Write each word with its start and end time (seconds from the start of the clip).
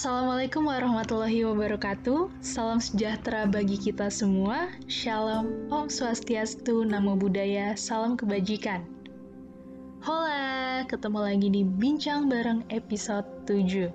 Assalamualaikum 0.00 0.64
warahmatullahi 0.64 1.44
wabarakatuh. 1.44 2.32
Salam 2.40 2.80
sejahtera 2.80 3.44
bagi 3.44 3.76
kita 3.76 4.08
semua. 4.08 4.72
Shalom, 4.88 5.68
Om 5.68 5.92
Swastiastu, 5.92 6.88
Namo 6.88 7.20
Buddhaya, 7.20 7.76
Salam 7.76 8.16
Kebajikan. 8.16 8.80
Hola, 10.00 10.88
ketemu 10.88 11.20
lagi 11.20 11.52
di 11.52 11.68
Bincang 11.68 12.32
Bareng 12.32 12.64
episode 12.72 13.28
7. 13.44 13.92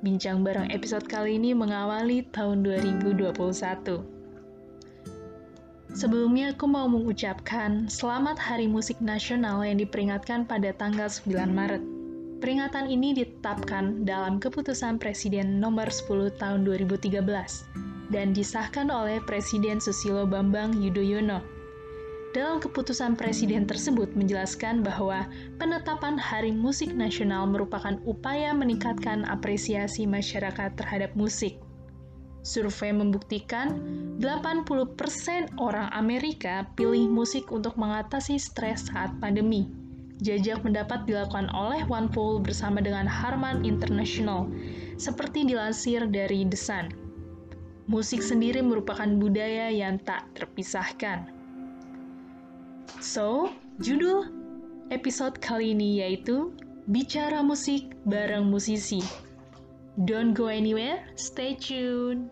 Bincang 0.00 0.40
Bareng 0.40 0.72
episode 0.72 1.04
kali 1.04 1.36
ini 1.36 1.52
mengawali 1.52 2.24
tahun 2.32 2.64
2021. 2.64 3.36
Sebelumnya 5.92 6.56
aku 6.56 6.64
mau 6.64 6.88
mengucapkan 6.88 7.92
Selamat 7.92 8.40
Hari 8.40 8.72
Musik 8.72 8.96
Nasional 9.04 9.60
yang 9.68 9.76
diperingatkan 9.76 10.48
pada 10.48 10.72
tanggal 10.72 11.12
9 11.12 11.52
Maret. 11.52 11.91
Peringatan 12.42 12.90
ini 12.90 13.14
ditetapkan 13.14 14.02
dalam 14.02 14.42
Keputusan 14.42 14.98
Presiden 14.98 15.62
Nomor 15.62 15.86
10 15.86 16.42
Tahun 16.42 16.66
2013 16.66 17.22
dan 18.10 18.34
disahkan 18.34 18.90
oleh 18.90 19.22
Presiden 19.22 19.78
Susilo 19.78 20.26
Bambang 20.26 20.74
Yudhoyono. 20.74 21.38
Dalam 22.34 22.58
keputusan 22.58 23.14
Presiden 23.14 23.70
tersebut 23.70 24.10
menjelaskan 24.18 24.82
bahwa 24.82 25.30
penetapan 25.62 26.18
Hari 26.18 26.50
Musik 26.50 26.90
Nasional 26.90 27.46
merupakan 27.46 27.94
upaya 28.02 28.50
meningkatkan 28.50 29.22
apresiasi 29.22 30.02
masyarakat 30.10 30.74
terhadap 30.74 31.14
musik. 31.14 31.62
Survei 32.42 32.90
membuktikan 32.90 33.78
80% 34.18 35.62
orang 35.62 35.86
Amerika 35.94 36.66
pilih 36.74 37.06
musik 37.06 37.54
untuk 37.54 37.78
mengatasi 37.78 38.34
stres 38.34 38.90
saat 38.90 39.14
pandemi 39.22 39.70
Jajak 40.22 40.62
pendapat 40.62 41.02
dilakukan 41.10 41.50
oleh 41.50 41.82
OnePoll 41.90 42.46
bersama 42.46 42.78
dengan 42.78 43.10
Harman 43.10 43.66
International, 43.66 44.46
seperti 44.94 45.42
dilansir 45.42 46.06
dari 46.06 46.46
The 46.46 46.54
Sun. 46.54 46.86
Musik 47.90 48.22
sendiri 48.22 48.62
merupakan 48.62 49.10
budaya 49.18 49.66
yang 49.74 49.98
tak 50.06 50.30
terpisahkan. 50.38 51.26
So, 53.02 53.50
judul 53.82 54.30
episode 54.94 55.42
kali 55.42 55.74
ini 55.74 55.98
yaitu 56.06 56.54
Bicara 56.86 57.42
Musik 57.42 57.90
Bareng 58.06 58.46
Musisi. 58.46 59.02
Don't 60.06 60.38
go 60.38 60.46
anywhere, 60.46 61.02
stay 61.18 61.58
tuned. 61.58 62.30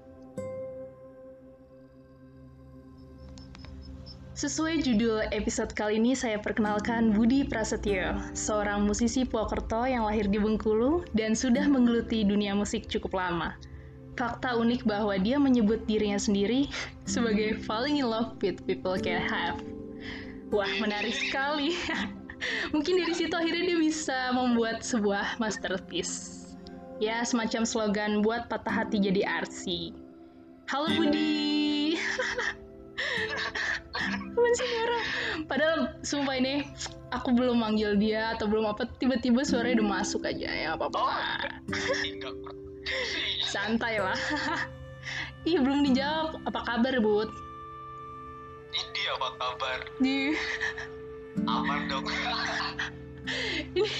Sesuai 4.41 4.81
judul 4.81 5.21
episode 5.37 5.69
kali 5.77 6.01
ini, 6.01 6.17
saya 6.17 6.41
perkenalkan 6.41 7.13
Budi 7.13 7.45
Prasetyo, 7.45 8.17
seorang 8.33 8.89
musisi 8.89 9.29
Purwokerto 9.29 9.85
yang 9.85 10.09
lahir 10.09 10.33
di 10.33 10.41
Bengkulu 10.41 11.05
dan 11.13 11.37
sudah 11.37 11.69
menggeluti 11.69 12.25
dunia 12.25 12.57
musik 12.57 12.89
cukup 12.89 13.21
lama. 13.21 13.53
Fakta 14.17 14.57
unik 14.57 14.89
bahwa 14.89 15.13
dia 15.21 15.37
menyebut 15.37 15.85
dirinya 15.85 16.17
sendiri 16.17 16.73
sebagai 17.05 17.61
falling 17.69 18.01
in 18.01 18.09
love 18.09 18.33
with 18.41 18.65
people 18.65 18.97
can 18.97 19.21
have. 19.21 19.61
Wah, 20.49 20.73
menarik 20.81 21.13
sekali. 21.13 21.77
Mungkin 22.73 22.97
dari 22.97 23.13
situ 23.13 23.37
akhirnya 23.37 23.77
dia 23.77 23.79
bisa 23.93 24.33
membuat 24.33 24.81
sebuah 24.81 25.37
masterpiece. 25.37 26.49
Ya, 26.97 27.21
semacam 27.29 27.69
slogan 27.69 28.25
buat 28.25 28.49
patah 28.49 28.73
hati 28.73 29.05
jadi 29.05 29.21
arsi. 29.21 29.93
Halo 30.73 30.89
Budi. 30.97 32.01
Sih 34.57 34.69
Nora? 34.69 35.01
Padahal 35.47 35.79
sumpah 36.03 36.35
ini 36.37 36.67
aku 37.11 37.35
belum 37.35 37.63
manggil 37.63 37.99
dia 37.99 38.35
atau 38.35 38.47
belum 38.51 38.67
apa 38.71 38.87
tiba-tiba 38.99 39.43
suaranya 39.47 39.83
udah 39.83 39.89
masuk 40.01 40.23
aja 40.27 40.49
ya 40.51 40.69
apa-apa. 40.75 40.99
Oh, 40.99 41.15
Santai 43.47 44.01
lah. 44.03 44.19
Ih 45.49 45.59
belum 45.61 45.87
dijawab. 45.87 46.41
Apa 46.49 46.61
kabar 46.67 46.95
Bud? 47.01 47.31
Ini 48.71 49.03
apa 49.19 49.29
kabar? 49.41 49.79
Di. 49.99 50.35
Aman 51.47 51.89
dong. 51.89 52.07
Ini. 53.79 53.91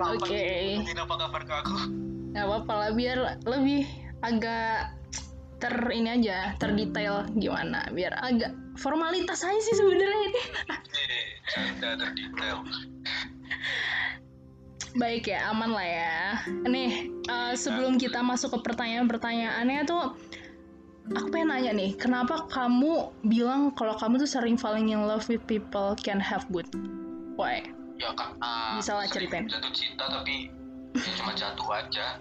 Oke. 0.00 0.20
Okay. 0.28 0.94
apa 0.94 1.14
kabar 1.16 1.42
ke 1.42 1.54
aku? 1.64 1.76
Gak 2.32 2.44
apa-apa 2.48 2.72
lah 2.72 2.90
biar 2.96 3.18
lebih 3.44 3.84
agak 4.24 4.96
ter 5.62 5.74
ini 5.94 6.18
aja 6.18 6.58
terdetail 6.58 7.22
gimana 7.38 7.86
biar 7.94 8.18
agak 8.18 8.50
formalitas 8.74 9.46
aja 9.46 9.60
sih 9.62 9.78
sebenarnya 9.78 10.20
ini. 10.26 10.42
Canda 11.46 11.90
terdetail. 11.94 12.58
Baik 14.98 15.30
ya 15.30 15.54
aman 15.54 15.70
lah 15.70 15.86
ya. 15.86 16.18
Nih 16.66 17.14
uh, 17.30 17.54
sebelum 17.54 17.94
kita 17.94 18.20
masuk 18.26 18.58
ke 18.58 18.74
pertanyaan-pertanyaannya 18.74 19.86
tuh 19.86 20.18
aku 21.14 21.28
pengen 21.30 21.54
nanya 21.54 21.72
nih 21.74 21.94
kenapa 21.94 22.46
kamu 22.50 23.14
bilang 23.26 23.70
kalau 23.78 23.94
kamu 23.98 24.22
tuh 24.22 24.30
sering 24.30 24.58
falling 24.58 24.90
in 24.90 25.06
love 25.06 25.26
with 25.30 25.42
people 25.46 25.94
can 25.98 26.18
have 26.18 26.42
good 26.50 26.66
why? 27.38 27.62
Ya 28.02 28.10
karena 28.18 28.82
bisa 28.82 28.98
lah 28.98 29.06
ceritain. 29.06 29.46
jatuh 29.46 29.70
cinta 29.70 30.10
tapi 30.10 30.50
cuma 30.92 31.32
jatuh 31.32 31.68
aja 31.72 32.20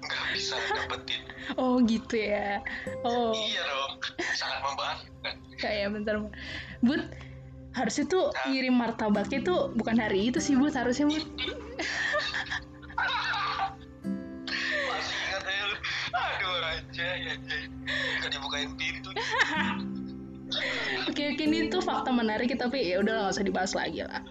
nggak 0.00 0.24
bisa 0.32 0.56
dapetin. 0.72 1.22
Oh 1.60 1.76
gitu 1.84 2.16
ya. 2.16 2.64
Oh. 3.04 3.36
Iya 3.36 3.60
dong 3.64 3.92
sangat 4.36 4.60
membahas 4.64 4.98
kayak 5.60 5.92
bentar 5.92 6.20
but 6.84 7.02
harusnya 7.76 8.04
tuh 8.08 8.32
nah. 8.32 8.44
ngirim 8.48 8.74
martabaknya 8.76 9.40
tuh 9.44 9.72
bukan 9.76 10.00
hari 10.00 10.32
itu 10.32 10.40
sih 10.40 10.56
but 10.56 10.72
harusnya 10.72 11.08
but 11.12 11.24
masih 14.88 15.16
ingat 15.28 15.44
ya 15.44 15.64
aduh 16.16 16.56
aja 16.64 17.06
ya 17.20 17.32
nggak 18.20 18.30
dibukain 18.32 18.72
pintu. 18.80 19.12
Oke 21.10 21.22
oke 21.36 21.42
ini 21.42 21.68
tuh 21.68 21.84
fakta 21.84 22.12
menarik 22.12 22.52
tapi 22.56 22.80
ya 22.92 23.04
udah 23.04 23.28
nggak 23.28 23.34
usah 23.36 23.44
dibahas 23.44 23.72
lagi 23.76 24.04
lah. 24.04 24.24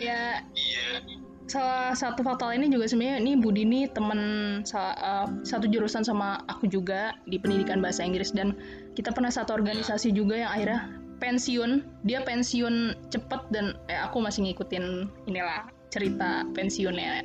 Ya. 0.00 0.40
Iya 0.56 1.04
salah 1.44 1.92
satu 1.92 2.24
fakta 2.24 2.56
ini 2.56 2.72
juga 2.72 2.88
sebenarnya 2.88 3.20
ini 3.20 3.32
Budi 3.36 3.68
ini 3.68 3.84
teman 3.92 4.20
uh, 4.64 5.26
satu 5.44 5.68
jurusan 5.68 6.00
sama 6.00 6.40
aku 6.48 6.64
juga 6.68 7.12
di 7.28 7.36
pendidikan 7.36 7.84
bahasa 7.84 8.04
Inggris. 8.04 8.32
Dan 8.32 8.56
kita 8.96 9.12
pernah 9.12 9.32
satu 9.32 9.52
organisasi 9.56 10.12
juga 10.16 10.40
yang 10.40 10.50
akhirnya 10.52 10.80
pensiun. 11.20 11.84
Dia 12.08 12.24
pensiun 12.24 12.96
cepet 13.12 13.40
dan 13.52 13.76
eh, 13.92 14.00
aku 14.00 14.24
masih 14.24 14.48
ngikutin 14.48 15.08
inilah 15.28 15.68
cerita 15.92 16.48
pensiunnya. 16.56 17.22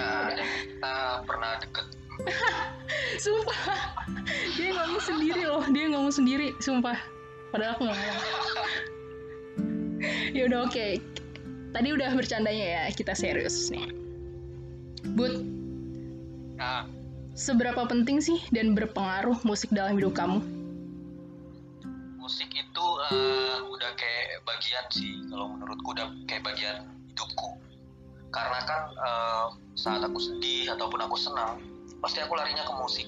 Nah, 0.00 0.32
kita 0.32 0.96
pernah 1.28 1.60
deket. 1.60 1.86
Sumpah. 3.24 3.60
Dia 4.56 4.68
ngomong 4.74 5.02
sendiri 5.02 5.42
loh. 5.44 5.64
Dia 5.70 5.84
ngomong 5.92 6.12
sendiri 6.12 6.56
sumpah. 6.58 6.98
Padahal 7.52 7.76
aku 7.76 7.82
ngomong. 7.88 8.18
Ya 10.30 10.46
udah 10.46 10.70
oke. 10.70 10.70
okay 10.70 11.17
tadi 11.78 11.94
udah 11.94 12.10
bercandanya 12.10 12.66
ya 12.74 12.82
kita 12.90 13.14
serius 13.14 13.70
nih. 13.70 13.86
Bud 15.14 15.46
nah. 16.58 16.90
seberapa 17.38 17.86
penting 17.86 18.18
sih 18.18 18.42
dan 18.50 18.74
berpengaruh 18.74 19.38
musik 19.46 19.70
dalam 19.70 19.94
hidup 19.94 20.10
kamu? 20.18 20.42
Musik 22.18 22.50
itu 22.50 22.86
uh, 23.14 23.62
udah 23.62 23.94
kayak 23.94 24.42
bagian 24.42 24.84
sih 24.90 25.22
kalau 25.30 25.54
menurutku 25.54 25.94
udah 25.94 26.10
kayak 26.26 26.42
bagian 26.42 26.82
hidupku. 27.14 27.54
Karena 28.34 28.58
kan 28.66 28.82
uh, 28.98 29.46
saat 29.78 30.02
aku 30.02 30.18
sedih 30.18 30.74
ataupun 30.74 30.98
aku 30.98 31.14
senang 31.14 31.62
pasti 32.02 32.18
aku 32.18 32.34
larinya 32.34 32.66
ke 32.66 32.74
musik. 32.74 33.06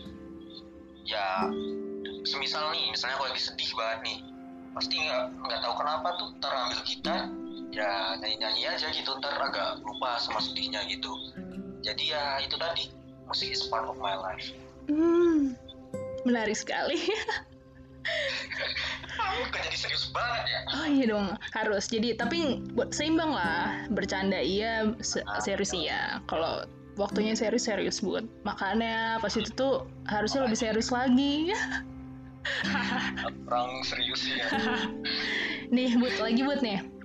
Ya 1.03 1.51
semisal 2.23 2.71
nih 2.71 2.95
misalnya 2.95 3.19
aku 3.19 3.35
lagi 3.35 3.43
sedih 3.51 3.71
banget 3.75 3.99
nih 4.07 4.19
pasti 4.79 4.95
nggak 5.03 5.25
nggak 5.43 5.59
tahu 5.59 5.75
kenapa 5.83 6.09
tuh 6.15 6.29
terambil 6.39 6.81
kita 6.87 7.17
ya 7.71 8.19
nyanyi-nyanyi 8.19 8.67
aja 8.67 8.91
gitu 8.91 9.11
ntar 9.23 9.39
agak 9.39 9.79
lupa 9.87 10.19
sama 10.19 10.43
sedihnya 10.43 10.83
gitu. 10.91 11.11
Jadi 11.81 12.13
ya 12.13 12.43
itu 12.43 12.59
tadi 12.59 12.91
musik 13.31 13.49
is 13.55 13.63
part 13.71 13.87
of 13.87 13.97
my 14.03 14.19
life. 14.19 14.51
Hmm, 14.91 15.55
menarik 16.27 16.59
sekali. 16.59 16.99
Kamu 19.21 19.53
kan 19.53 19.61
jadi 19.69 19.77
serius 19.77 20.09
banget 20.11 20.43
ya? 20.49 20.61
Oh 20.75 20.87
iya 20.89 21.05
dong 21.07 21.27
harus. 21.55 21.87
Jadi 21.87 22.19
tapi 22.19 22.65
seimbang 22.91 23.31
lah 23.31 23.87
bercanda 23.93 24.41
iya 24.41 24.91
se 25.05 25.23
ah, 25.29 25.39
serius 25.39 25.71
iya. 25.77 26.19
kalau 26.27 26.67
waktunya 26.99 27.37
serius 27.39 27.69
serius 27.69 28.03
buat 28.03 28.27
makanya 28.43 29.23
pas 29.23 29.33
itu 29.37 29.49
tuh 29.55 29.87
harusnya 30.11 30.43
lebih 30.49 30.59
serius 30.59 30.91
lagi. 30.91 31.55
Orang 33.47 33.85
serius 33.87 34.27
ya. 34.27 34.49
Nih 35.75 35.95
buat 36.01 36.17
lagi 36.19 36.41
buat 36.43 36.65
nih 36.65 37.00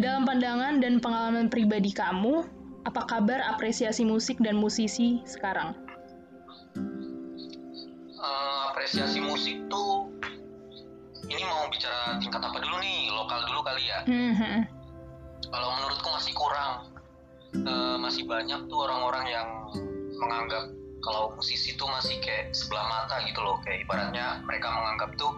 dalam 0.00 0.24
pandangan 0.24 0.80
dan 0.80 0.96
pengalaman 0.98 1.52
pribadi 1.52 1.92
kamu, 1.92 2.48
apa 2.88 3.04
kabar 3.04 3.44
apresiasi 3.52 4.08
musik 4.08 4.40
dan 4.40 4.56
musisi 4.56 5.20
sekarang? 5.28 5.76
Uh, 8.16 8.72
apresiasi 8.72 9.20
musik 9.20 9.60
tuh 9.68 10.08
ini 11.28 11.44
mau 11.44 11.68
bicara 11.68 12.16
tingkat 12.16 12.40
apa 12.40 12.58
dulu 12.64 12.80
nih? 12.80 13.12
Lokal 13.12 13.40
dulu 13.44 13.60
kali 13.60 13.84
ya. 13.84 14.00
Mm-hmm. 14.08 14.56
Kalau 15.52 15.68
menurutku 15.76 16.08
masih 16.16 16.32
kurang. 16.32 16.72
Uh, 17.50 17.98
masih 18.00 18.24
banyak 18.24 18.62
tuh 18.70 18.78
orang-orang 18.88 19.26
yang 19.26 19.48
menganggap 20.16 20.70
kalau 21.02 21.34
musisi 21.34 21.74
tuh 21.74 21.88
masih 21.90 22.16
kayak 22.22 22.54
sebelah 22.54 22.86
mata 22.86 23.18
gitu 23.26 23.42
loh 23.42 23.58
kayak 23.66 23.82
ibaratnya 23.82 24.38
mereka 24.46 24.70
menganggap 24.70 25.10
tuh 25.18 25.34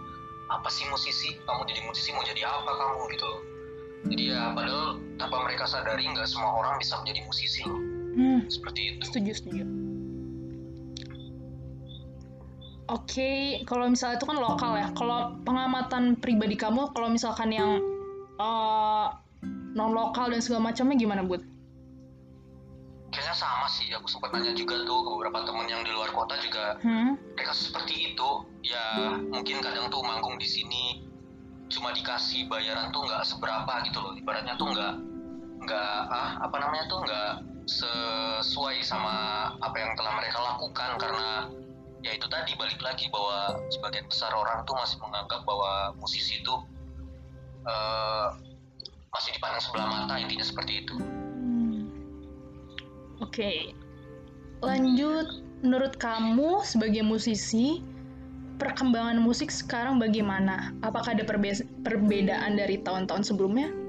apa 0.53 0.69
sih 0.69 0.85
musisi 0.93 1.41
kamu 1.49 1.65
jadi 1.65 1.81
musisi 1.89 2.13
mau 2.13 2.21
jadi 2.21 2.45
apa 2.45 2.69
kamu 2.69 3.01
gitu 3.17 3.25
loh 3.25 3.41
jadi 4.09 4.25
ya 4.35 4.43
padahal 4.51 4.99
tanpa 5.19 5.37
mereka 5.47 5.65
sadari 5.69 6.03
nggak 6.07 6.27
semua 6.27 6.51
orang 6.59 6.79
bisa 6.83 6.99
menjadi 7.03 7.21
musisi 7.27 7.61
loh. 7.63 7.81
Hmm, 8.13 8.41
seperti 8.51 8.81
itu. 8.97 9.03
Setuju 9.09 9.33
setuju. 9.33 9.65
Oke, 12.93 13.63
kalau 13.65 13.89
misalnya 13.89 14.21
itu 14.21 14.27
kan 14.29 14.37
lokal 14.37 14.73
ya. 14.77 14.93
Kalau 14.93 15.39
pengamatan 15.49 16.19
pribadi 16.21 16.61
kamu, 16.61 16.93
kalau 16.93 17.09
misalkan 17.09 17.49
yang 17.49 17.81
uh, 18.37 19.17
non 19.73 19.97
lokal 19.97 20.29
dan 20.29 20.45
segala 20.45 20.69
macamnya 20.69 20.99
gimana, 21.01 21.25
Bud? 21.25 21.41
kayaknya 23.13 23.37
sama 23.37 23.69
sih. 23.69 23.93
Aku 23.93 24.09
sempat 24.09 24.33
nanya 24.33 24.57
juga 24.57 24.83
tuh 24.89 25.05
ke 25.05 25.09
beberapa 25.15 25.45
temen 25.45 25.69
yang 25.69 25.85
di 25.85 25.93
luar 25.93 26.11
kota 26.17 26.35
juga. 26.41 26.81
Hmm? 26.81 27.21
mereka 27.37 27.53
seperti 27.53 28.13
itu. 28.13 28.31
Ya 28.65 29.21
mungkin 29.21 29.61
kadang 29.61 29.93
tuh 29.93 30.01
manggung 30.01 30.41
di 30.41 30.49
sini 30.49 31.05
cuma 31.73 31.91
dikasih 31.97 32.47
bayaran 32.47 32.93
tuh 32.93 33.03
nggak 33.09 33.25
seberapa 33.25 33.73
gitu 33.89 33.99
loh 33.99 34.13
ibaratnya 34.15 34.55
tuh 34.61 34.69
nggak 34.71 34.95
nggak 35.65 35.97
ah 36.13 36.31
apa 36.45 36.57
namanya 36.61 36.85
tuh 36.87 36.99
nggak 37.03 37.31
sesuai 37.65 38.83
sama 38.85 39.49
apa 39.63 39.77
yang 39.79 39.95
telah 39.97 40.13
mereka 40.19 40.39
lakukan 40.43 40.91
karena 40.99 41.49
ya 42.03 42.11
itu 42.13 42.27
tadi 42.27 42.53
balik 42.59 42.83
lagi 42.83 43.07
bahwa 43.09 43.63
sebagian 43.71 44.05
besar 44.11 44.35
orang 44.35 44.67
tuh 44.67 44.75
masih 44.75 44.99
menganggap 44.99 45.47
bahwa 45.47 45.95
musisi 46.03 46.43
itu 46.43 46.55
eh, 47.63 48.29
masih 49.15 49.31
dipandang 49.39 49.63
sebelah 49.63 49.87
mata 49.87 50.19
intinya 50.19 50.43
seperti 50.43 50.83
itu 50.83 50.99
Hmm. 51.43 51.91
Oke. 53.23 53.75
Lanjut, 54.63 55.43
menurut 55.63 55.99
kamu 55.99 56.63
sebagai 56.63 57.03
musisi, 57.03 57.83
perkembangan 58.63 59.19
musik 59.19 59.51
sekarang 59.51 59.99
bagaimana? 59.99 60.71
Apakah 60.87 61.19
ada 61.19 61.27
perbe- 61.27 61.67
perbedaan 61.83 62.55
dari 62.55 62.79
tahun-tahun 62.87 63.27
sebelumnya? 63.27 63.83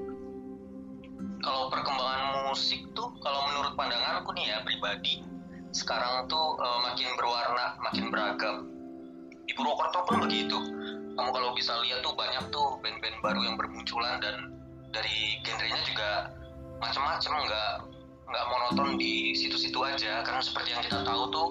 kalau 1.44 1.68
perkembangan 1.68 2.48
musik 2.48 2.80
tuh 2.96 3.12
kalau 3.20 3.44
menurut 3.52 3.76
pandanganku 3.76 4.32
nih 4.32 4.48
ya 4.48 4.58
pribadi 4.64 5.20
sekarang 5.76 6.24
tuh 6.26 6.56
eh, 6.56 6.78
makin 6.88 7.08
berwarna 7.20 7.76
makin 7.84 8.08
beragam 8.08 8.56
di 9.44 9.52
Purwokerto 9.52 10.08
pun 10.08 10.24
begitu 10.24 10.56
kamu 11.14 11.30
kalau 11.30 11.52
bisa 11.52 11.76
lihat 11.84 12.00
tuh 12.00 12.16
banyak 12.16 12.48
tuh 12.48 12.80
band-band 12.80 13.20
baru 13.20 13.40
yang 13.44 13.54
bermunculan 13.60 14.18
dan 14.24 14.56
dari 14.90 15.38
genrenya 15.44 15.78
juga 15.84 16.32
macam-macam 16.80 17.32
nggak 17.44 17.72
nggak 18.24 18.44
monoton 18.48 18.96
di 18.96 19.36
situ-situ 19.36 19.76
aja 19.84 20.24
karena 20.24 20.40
seperti 20.40 20.72
yang 20.72 20.82
kita 20.82 21.04
tahu 21.04 21.28
tuh 21.28 21.48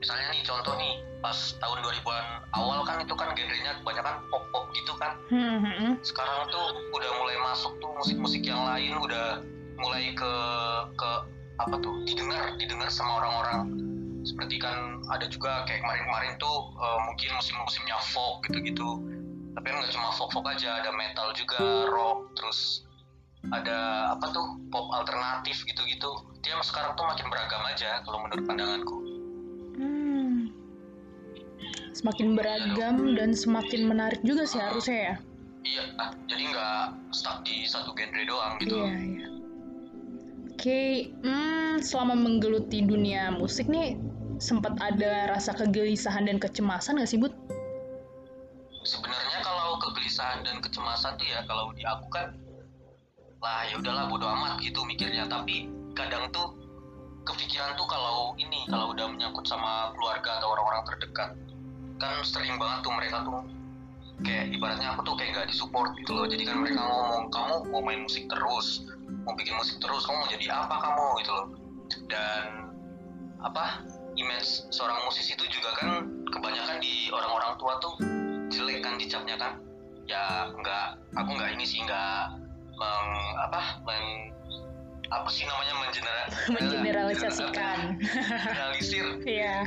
misalnya 0.00 0.26
nih 0.32 0.42
contoh 0.42 0.74
nih 0.80 1.04
pas 1.20 1.36
tahun 1.60 1.78
2000-an 1.84 2.26
awal 2.56 2.80
kan 2.88 2.96
itu 3.04 3.12
kan 3.12 3.28
genrenya 3.36 3.76
kebanyakan 3.84 4.24
pop-pop 4.32 4.64
gitu 4.72 4.96
kan 4.96 5.12
Hmm, 5.28 5.60
hmm, 5.60 5.74
hmm. 5.76 5.92
sekarang 6.00 6.48
tuh 6.48 6.66
udah 6.96 7.10
mulai 7.20 7.36
masuk 7.44 7.76
tuh 7.78 7.92
musik-musik 8.00 8.42
yang 8.42 8.64
lain 8.64 8.96
udah 8.96 9.44
mulai 9.76 10.10
ke 10.16 10.32
ke 10.96 11.10
apa 11.60 11.76
tuh 11.84 11.92
didengar 12.08 12.56
didengar 12.56 12.88
sama 12.88 13.20
orang-orang 13.20 13.68
seperti 14.24 14.56
kan 14.56 15.00
ada 15.12 15.28
juga 15.28 15.64
kayak 15.68 15.84
kemarin-kemarin 15.84 16.32
tuh 16.40 16.56
eh, 16.80 16.98
mungkin 17.04 17.30
musim-musimnya 17.36 17.96
folk 18.16 18.40
gitu-gitu 18.48 19.04
tapi 19.52 19.66
kan 19.68 19.76
nggak 19.84 19.92
cuma 19.92 20.08
folk-folk 20.16 20.48
aja 20.48 20.80
ada 20.80 20.90
metal 20.96 21.28
juga 21.36 21.60
rock 21.92 22.32
terus 22.36 22.88
ada 23.48 24.12
apa 24.12 24.26
tuh 24.32 24.46
pop 24.68 24.92
alternatif 24.92 25.64
gitu-gitu 25.64 26.10
dia 26.40 26.56
sekarang 26.64 26.92
tuh 26.96 27.04
makin 27.08 27.26
beragam 27.28 27.62
aja 27.68 28.00
kalau 28.04 28.24
menurut 28.24 28.44
pandanganku. 28.48 28.96
Semakin 31.90 32.38
beragam 32.38 33.18
dan 33.18 33.34
semakin 33.34 33.90
menarik 33.90 34.22
juga 34.22 34.46
sih 34.46 34.62
harusnya 34.62 34.98
ya. 34.98 35.16
iya 35.60 35.82
ah, 36.00 36.08
jadi 36.24 36.42
nggak 36.56 37.12
stuck 37.12 37.44
di 37.44 37.68
satu 37.68 37.92
genre 37.92 38.22
doang 38.24 38.56
gitu 38.64 38.80
Iya, 38.80 38.96
iya. 38.96 39.28
Oke, 40.56 41.12
hmm, 41.20 41.84
selama 41.84 42.16
menggeluti 42.16 42.80
dunia 42.80 43.28
musik 43.32 43.68
nih, 43.68 43.96
sempat 44.40 44.76
ada 44.80 45.28
rasa 45.28 45.52
kegelisahan 45.52 46.24
dan 46.28 46.40
kecemasan 46.40 46.96
nggak 46.96 47.08
sih, 47.12 47.20
Bud? 47.20 47.32
sebenarnya 48.80 49.44
kalau 49.44 49.76
kegelisahan 49.76 50.40
dan 50.40 50.56
kecemasan 50.64 51.12
tuh 51.20 51.26
ya 51.28 51.44
kalau 51.44 51.68
di 51.76 51.84
aku 51.84 52.06
kan 52.08 52.32
lah 53.40 53.64
ya 53.68 53.76
udahlah 53.80 54.08
bodo 54.08 54.28
amat 54.28 54.60
gitu 54.60 54.84
mikirnya 54.84 55.28
tapi 55.28 55.68
kadang 55.96 56.28
tuh 56.32 56.56
kepikiran 57.24 57.76
tuh 57.76 57.84
kalau 57.88 58.32
ini 58.40 58.64
kalau 58.68 58.92
udah 58.92 59.08
menyangkut 59.08 59.44
sama 59.44 59.92
keluarga 59.96 60.40
atau 60.40 60.56
orang-orang 60.56 60.82
terdekat 60.88 61.30
kan 62.00 62.24
sering 62.24 62.56
banget 62.56 62.78
tuh 62.82 62.92
mereka 62.96 63.16
tuh 63.22 63.44
kayak 64.24 64.52
ibaratnya 64.52 64.88
aku 64.96 65.00
tuh 65.04 65.14
kayak 65.16 65.44
gak 65.44 65.48
disupport 65.48 65.92
gitu 65.96 66.12
loh. 66.12 66.26
Jadi 66.28 66.42
kan 66.44 66.56
mereka 66.60 66.80
ngomong 66.80 67.28
kamu 67.32 67.54
mau 67.72 67.80
main 67.84 68.00
musik 68.04 68.28
terus 68.28 68.84
mau 69.24 69.36
bikin 69.36 69.56
musik 69.56 69.76
terus 69.80 70.04
kamu 70.04 70.16
mau 70.24 70.28
jadi 70.28 70.46
apa 70.52 70.76
kamu? 70.80 71.06
gitu 71.24 71.32
loh. 71.32 71.46
Dan 72.08 72.44
apa 73.40 73.84
image 74.20 74.68
seorang 74.68 75.00
musisi 75.08 75.32
itu 75.32 75.44
juga 75.48 75.72
kan 75.80 76.04
kebanyakan 76.28 76.76
di 76.84 77.08
orang-orang 77.08 77.56
tua 77.56 77.72
tuh 77.80 77.94
jelek 78.52 78.84
kan 78.84 79.00
dicapnya 79.00 79.36
kan. 79.40 79.52
Ya 80.08 80.52
enggak 80.52 81.00
aku 81.16 81.30
enggak 81.36 81.50
ini 81.56 81.64
sih 81.64 81.80
enggak 81.80 82.36
meng 82.76 83.08
apa 83.40 83.60
meng 83.84 84.06
apa 85.10 85.26
sih 85.32 85.42
namanya 85.42 85.74
mengeneral 85.74 86.26
Mengeneralisasikan. 86.54 87.78
generalisir 88.46 89.06
Iya. 89.24 89.66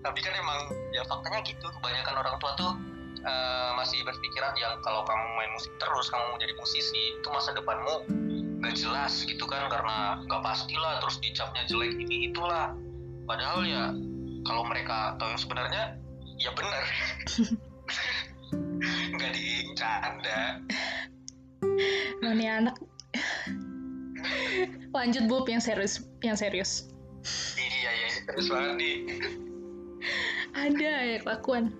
Tapi 0.00 0.18
kan 0.24 0.32
emang 0.36 0.60
ya 0.96 1.02
faktanya 1.04 1.40
gitu 1.44 1.66
kebanyakan 1.80 2.14
orang 2.20 2.34
tua 2.40 2.52
tuh 2.56 2.72
eh, 3.20 3.70
masih 3.76 4.00
berpikiran 4.04 4.56
yang 4.56 4.80
kalau 4.80 5.04
kamu 5.04 5.24
main 5.36 5.50
musik 5.52 5.72
terus 5.76 6.08
kamu 6.08 6.24
mau 6.32 6.38
jadi 6.40 6.54
musisi 6.56 7.20
itu 7.20 7.28
masa 7.28 7.52
depanmu 7.52 8.08
nggak 8.60 8.76
jelas 8.76 9.24
gitu 9.24 9.44
kan 9.48 9.68
karena 9.72 10.20
nggak 10.28 10.42
pastilah 10.44 11.00
terus 11.00 11.16
dicapnya 11.24 11.64
jelek 11.64 11.96
ini 11.96 12.28
itulah 12.28 12.76
padahal 13.24 13.64
ya 13.64 13.92
kalau 14.44 14.64
mereka 14.68 15.16
tahu 15.16 15.32
yang 15.32 15.40
sebenarnya 15.40 15.84
ya 16.36 16.50
benar 16.52 16.84
nggak 19.16 19.32
diincanda 19.32 20.60
Mana 22.20 22.44
anak. 22.60 22.76
Lanjut, 24.92 25.24
Bub, 25.28 25.48
yang 25.48 25.62
serius. 25.64 26.04
Yang 26.20 26.36
serius. 26.44 26.70
iya 27.60 27.90
ya 27.92 28.06
ini 28.08 28.20
serius 28.24 28.48
banget 28.48 28.72
nih 28.80 28.96
Ada 30.54 30.90
ya 31.06 31.18
kelakuan. 31.22 31.70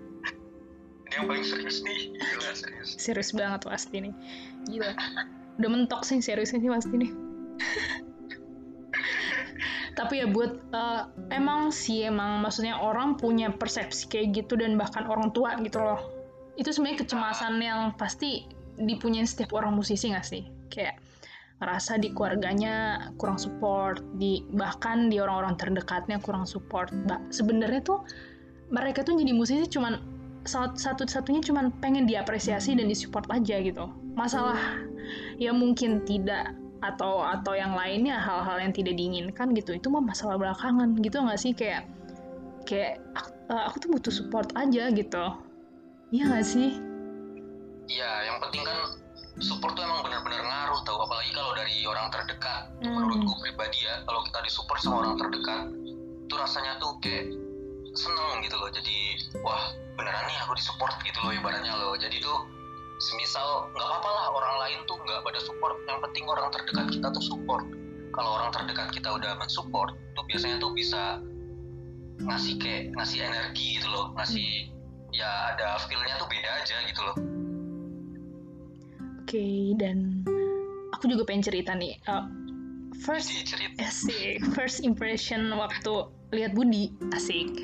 ini 1.11 1.19
yang 1.19 1.27
paling 1.27 1.43
serius 1.43 1.83
nih 1.83 2.15
gila 2.15 2.51
serius 2.55 2.89
Serius 2.95 3.29
banget 3.35 3.67
pasti 3.67 3.99
nih. 3.99 4.13
Gila. 4.71 4.95
Udah 5.59 5.69
mentok 5.69 6.07
sih 6.07 6.23
seriusnya 6.23 6.63
sih 6.63 6.71
pasti 6.71 6.95
nih. 6.95 7.11
Tapi 9.99 10.23
ya 10.23 10.27
buat 10.31 10.55
eh, 10.71 11.03
emang 11.35 11.75
sih 11.75 12.07
emang 12.07 12.39
maksudnya 12.39 12.79
orang 12.79 13.19
punya 13.19 13.51
persepsi 13.51 14.07
kayak 14.07 14.27
gitu 14.39 14.55
dan 14.55 14.79
bahkan 14.79 15.03
orang 15.03 15.35
tua 15.35 15.59
gitu 15.59 15.83
loh. 15.83 15.99
Itu 16.55 16.71
sebenarnya 16.71 17.03
kecemasan 17.03 17.59
yang 17.59 17.91
pasti 17.99 18.47
dipunyain 18.79 19.27
setiap 19.27 19.51
orang 19.51 19.75
musisi 19.75 20.15
nggak 20.15 20.25
sih? 20.25 20.47
Kayak 20.71 20.95
ngerasa 21.59 21.99
di 22.01 22.09
keluarganya 22.15 23.05
kurang 23.21 23.37
support, 23.37 24.01
di 24.17 24.41
bahkan 24.55 25.11
di 25.11 25.19
orang-orang 25.19 25.59
terdekatnya 25.59 26.23
kurang 26.23 26.47
support. 26.47 26.89
Ba- 27.05 27.21
Sebenarnya 27.29 27.83
tuh 27.83 27.99
mereka 28.71 29.03
tuh 29.03 29.19
jadi 29.19 29.31
musisi 29.31 29.67
cuman 29.67 29.99
sat- 30.41 30.73
satu-satunya 30.73 31.43
cuman 31.43 31.69
pengen 31.77 32.07
diapresiasi 32.07 32.73
dan 32.73 32.87
disupport 32.87 33.27
aja 33.29 33.59
gitu. 33.59 33.85
Masalah 34.15 34.57
ya 35.37 35.51
mungkin 35.51 36.01
tidak 36.03 36.55
atau 36.81 37.21
atau 37.21 37.53
yang 37.53 37.77
lainnya 37.77 38.17
hal-hal 38.17 38.57
yang 38.57 38.73
tidak 38.73 38.97
diinginkan 38.97 39.53
gitu 39.53 39.77
itu 39.77 39.85
mah 39.85 40.01
masalah 40.01 40.33
belakangan 40.33 40.97
gitu 40.97 41.21
nggak 41.21 41.37
sih 41.37 41.53
kayak 41.53 41.85
kayak 42.65 42.97
ak- 43.13 43.37
eh, 43.49 43.63
aku 43.69 43.75
tuh 43.77 43.89
butuh 43.93 44.09
support 44.09 44.49
aja 44.57 44.89
gitu 44.89 45.25
iya 46.09 46.23
nggak 46.25 46.41
sih 46.41 46.81
Iya, 47.85 48.11
yang 48.23 48.37
penting 48.39 48.63
kan 48.63 48.77
support 49.37 49.75
tuh 49.75 49.83
emang 49.83 50.01
benar-benar 50.01 50.41
ngaruh 50.41 50.79
tau 50.81 51.01
apalagi 51.01 51.29
kalau 51.35 51.51
dari 51.53 51.75
orang 51.85 52.07
terdekat 52.09 52.61
Hmm. 52.81 52.93
menurutku 52.97 53.33
pribadi 53.37 53.83
ya 53.83 54.01
kalau 54.01 54.21
kita 54.23 54.39
disupport 54.41 54.79
sama 54.79 54.95
orang 55.03 55.15
terdekat 55.19 55.63
itu 56.23 56.33
rasanya 56.33 56.73
tuh 56.79 56.97
kayak 56.97 57.29
seneng 57.95 58.43
gitu 58.43 58.55
loh. 58.57 58.69
Jadi 58.71 58.97
wah 59.43 59.75
beneran 59.99 60.23
nih 60.27 60.37
aku 60.45 60.55
disupport 60.55 60.95
gitu 61.03 61.17
loh 61.23 61.31
ibaratnya 61.35 61.73
loh. 61.75 61.93
Jadi 61.99 62.19
tuh 62.23 62.47
semisal 63.01 63.71
nggak 63.73 63.87
apa-apa 63.87 64.09
lah 64.09 64.25
orang 64.37 64.55
lain 64.67 64.79
tuh 64.85 64.97
nggak 64.99 65.19
pada 65.25 65.39
support. 65.43 65.75
Yang 65.87 65.99
penting 66.09 66.23
orang 66.27 66.47
terdekat 66.53 66.87
kita 66.93 67.07
tuh 67.11 67.23
support. 67.23 67.65
Kalau 68.11 68.31
orang 68.39 68.51
terdekat 68.51 68.91
kita 68.91 69.09
udah 69.15 69.39
mensupport 69.39 69.95
tuh 70.19 70.23
biasanya 70.27 70.59
tuh 70.59 70.71
bisa 70.75 71.23
ngasih 72.21 72.59
kayak 72.59 72.91
ngasih 72.95 73.19
energi 73.23 73.79
gitu 73.79 73.87
loh. 73.87 74.11
Ngasih 74.15 74.71
ya 75.11 75.55
ada 75.55 75.79
feel-nya 75.87 76.15
tuh 76.19 76.27
beda 76.27 76.49
aja 76.63 76.75
gitu 76.87 77.01
loh. 77.03 77.15
Oke 79.23 79.47
dan 79.79 80.27
aku 80.91 81.07
juga 81.07 81.23
pengen 81.23 81.43
cerita 81.43 81.71
nih. 81.71 81.95
Eh, 82.03 82.23
first 83.01 83.31
cerita. 83.47 83.87
asik 83.87 84.43
first 84.53 84.83
impression 84.83 85.49
waktu 85.55 86.20
lihat 86.31 86.55
Budi. 86.55 86.91
Asik. 87.11 87.59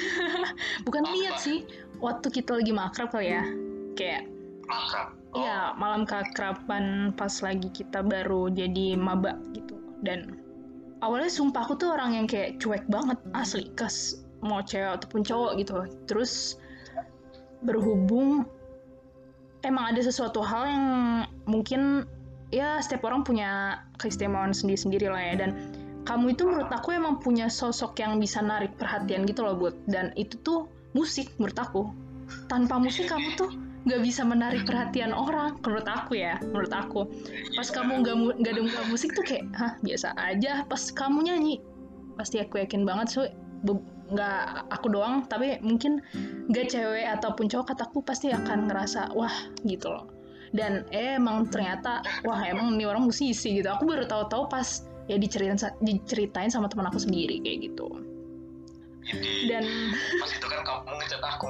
Bukan 0.86 1.02
lihat 1.16 1.40
sih. 1.40 1.64
Waktu 2.00 2.28
kita 2.28 2.60
lagi 2.60 2.72
makrab 2.76 3.12
kali 3.12 3.32
ya. 3.32 3.44
Kayak 3.96 4.28
Makrab. 4.66 5.08
Oh, 5.32 5.42
Iya, 5.42 5.76
malam 5.78 6.02
keakraban 6.04 7.14
pas 7.14 7.32
lagi 7.40 7.70
kita 7.70 8.02
baru 8.02 8.50
jadi 8.50 8.98
maba 8.98 9.38
gitu. 9.54 9.78
Dan 10.02 10.38
awalnya 11.00 11.30
sumpah 11.30 11.64
aku 11.66 11.78
tuh 11.78 11.94
orang 11.94 12.18
yang 12.18 12.26
kayak 12.26 12.58
cuek 12.58 12.84
banget 12.90 13.18
asli. 13.32 13.70
Kes 13.78 14.26
mau 14.42 14.60
cewek 14.60 15.00
ataupun 15.00 15.22
cowok 15.22 15.52
gitu. 15.62 15.76
Terus 16.10 16.58
berhubung 17.62 18.44
emang 19.64 19.94
ada 19.94 20.00
sesuatu 20.02 20.42
hal 20.44 20.62
yang 20.68 20.86
mungkin 21.48 22.06
ya 22.54 22.78
setiap 22.78 23.08
orang 23.08 23.26
punya 23.26 23.82
keistimewaan 24.02 24.50
sendiri-sendiri 24.50 25.06
lah 25.06 25.22
ya. 25.22 25.34
Dan 25.46 25.50
kamu 26.06 26.38
itu 26.38 26.46
menurut 26.46 26.70
aku 26.70 26.94
emang 26.94 27.18
punya 27.18 27.50
sosok 27.50 27.98
yang 27.98 28.22
bisa 28.22 28.38
narik 28.38 28.78
perhatian 28.78 29.26
gitu 29.26 29.42
loh 29.42 29.58
Bud. 29.58 29.74
Dan 29.90 30.14
itu 30.14 30.38
tuh 30.40 30.70
musik 30.94 31.34
menurut 31.36 31.58
aku. 31.58 31.82
Tanpa 32.46 32.78
musik 32.78 33.10
kamu 33.10 33.34
tuh 33.34 33.50
nggak 33.86 34.02
bisa 34.02 34.26
menarik 34.26 34.66
perhatian 34.66 35.14
orang 35.14 35.58
menurut 35.62 35.86
aku 35.86 36.18
ya 36.18 36.38
menurut 36.46 36.70
aku. 36.70 37.10
Pas 37.58 37.66
kamu 37.66 38.06
nggak 38.06 38.16
nggak 38.38 38.54
dengar 38.54 38.84
musik 38.86 39.14
tuh 39.18 39.26
kayak 39.26 39.50
hah 39.58 39.74
biasa 39.82 40.14
aja. 40.14 40.62
Pas 40.70 40.82
kamu 40.94 41.26
nyanyi 41.26 41.58
pasti 42.14 42.38
aku 42.38 42.62
yakin 42.62 42.86
banget 42.86 43.12
so 43.12 43.20
nggak 44.06 44.70
aku 44.70 44.86
doang 44.86 45.26
tapi 45.26 45.58
mungkin 45.60 45.98
nggak 46.46 46.70
cewek 46.70 47.10
ataupun 47.18 47.50
cowok 47.50 47.74
kataku 47.74 47.98
pasti 48.06 48.30
akan 48.30 48.70
ngerasa 48.70 49.10
wah 49.18 49.34
gitu 49.66 49.90
loh. 49.90 50.06
Dan 50.54 50.86
eh, 50.94 51.18
emang 51.18 51.50
ternyata 51.50 52.06
wah 52.22 52.38
emang 52.46 52.78
ini 52.78 52.86
orang 52.86 53.10
musisi 53.10 53.58
gitu. 53.58 53.66
Aku 53.66 53.82
baru 53.86 54.06
tahu-tahu 54.06 54.46
pas 54.46 54.86
ya 55.06 55.16
diceritain 55.16 55.54
diceritain 55.80 56.50
sama 56.50 56.66
teman 56.66 56.86
aku 56.86 56.98
sendiri 56.98 57.38
kayak 57.40 57.70
gitu 57.70 57.86
Ini. 59.06 59.46
dan 59.46 59.64
Pas 60.18 60.30
itu 60.30 60.46
kan 60.46 60.60
kamu 60.60 60.92
ngechat 60.98 61.22
aku. 61.22 61.46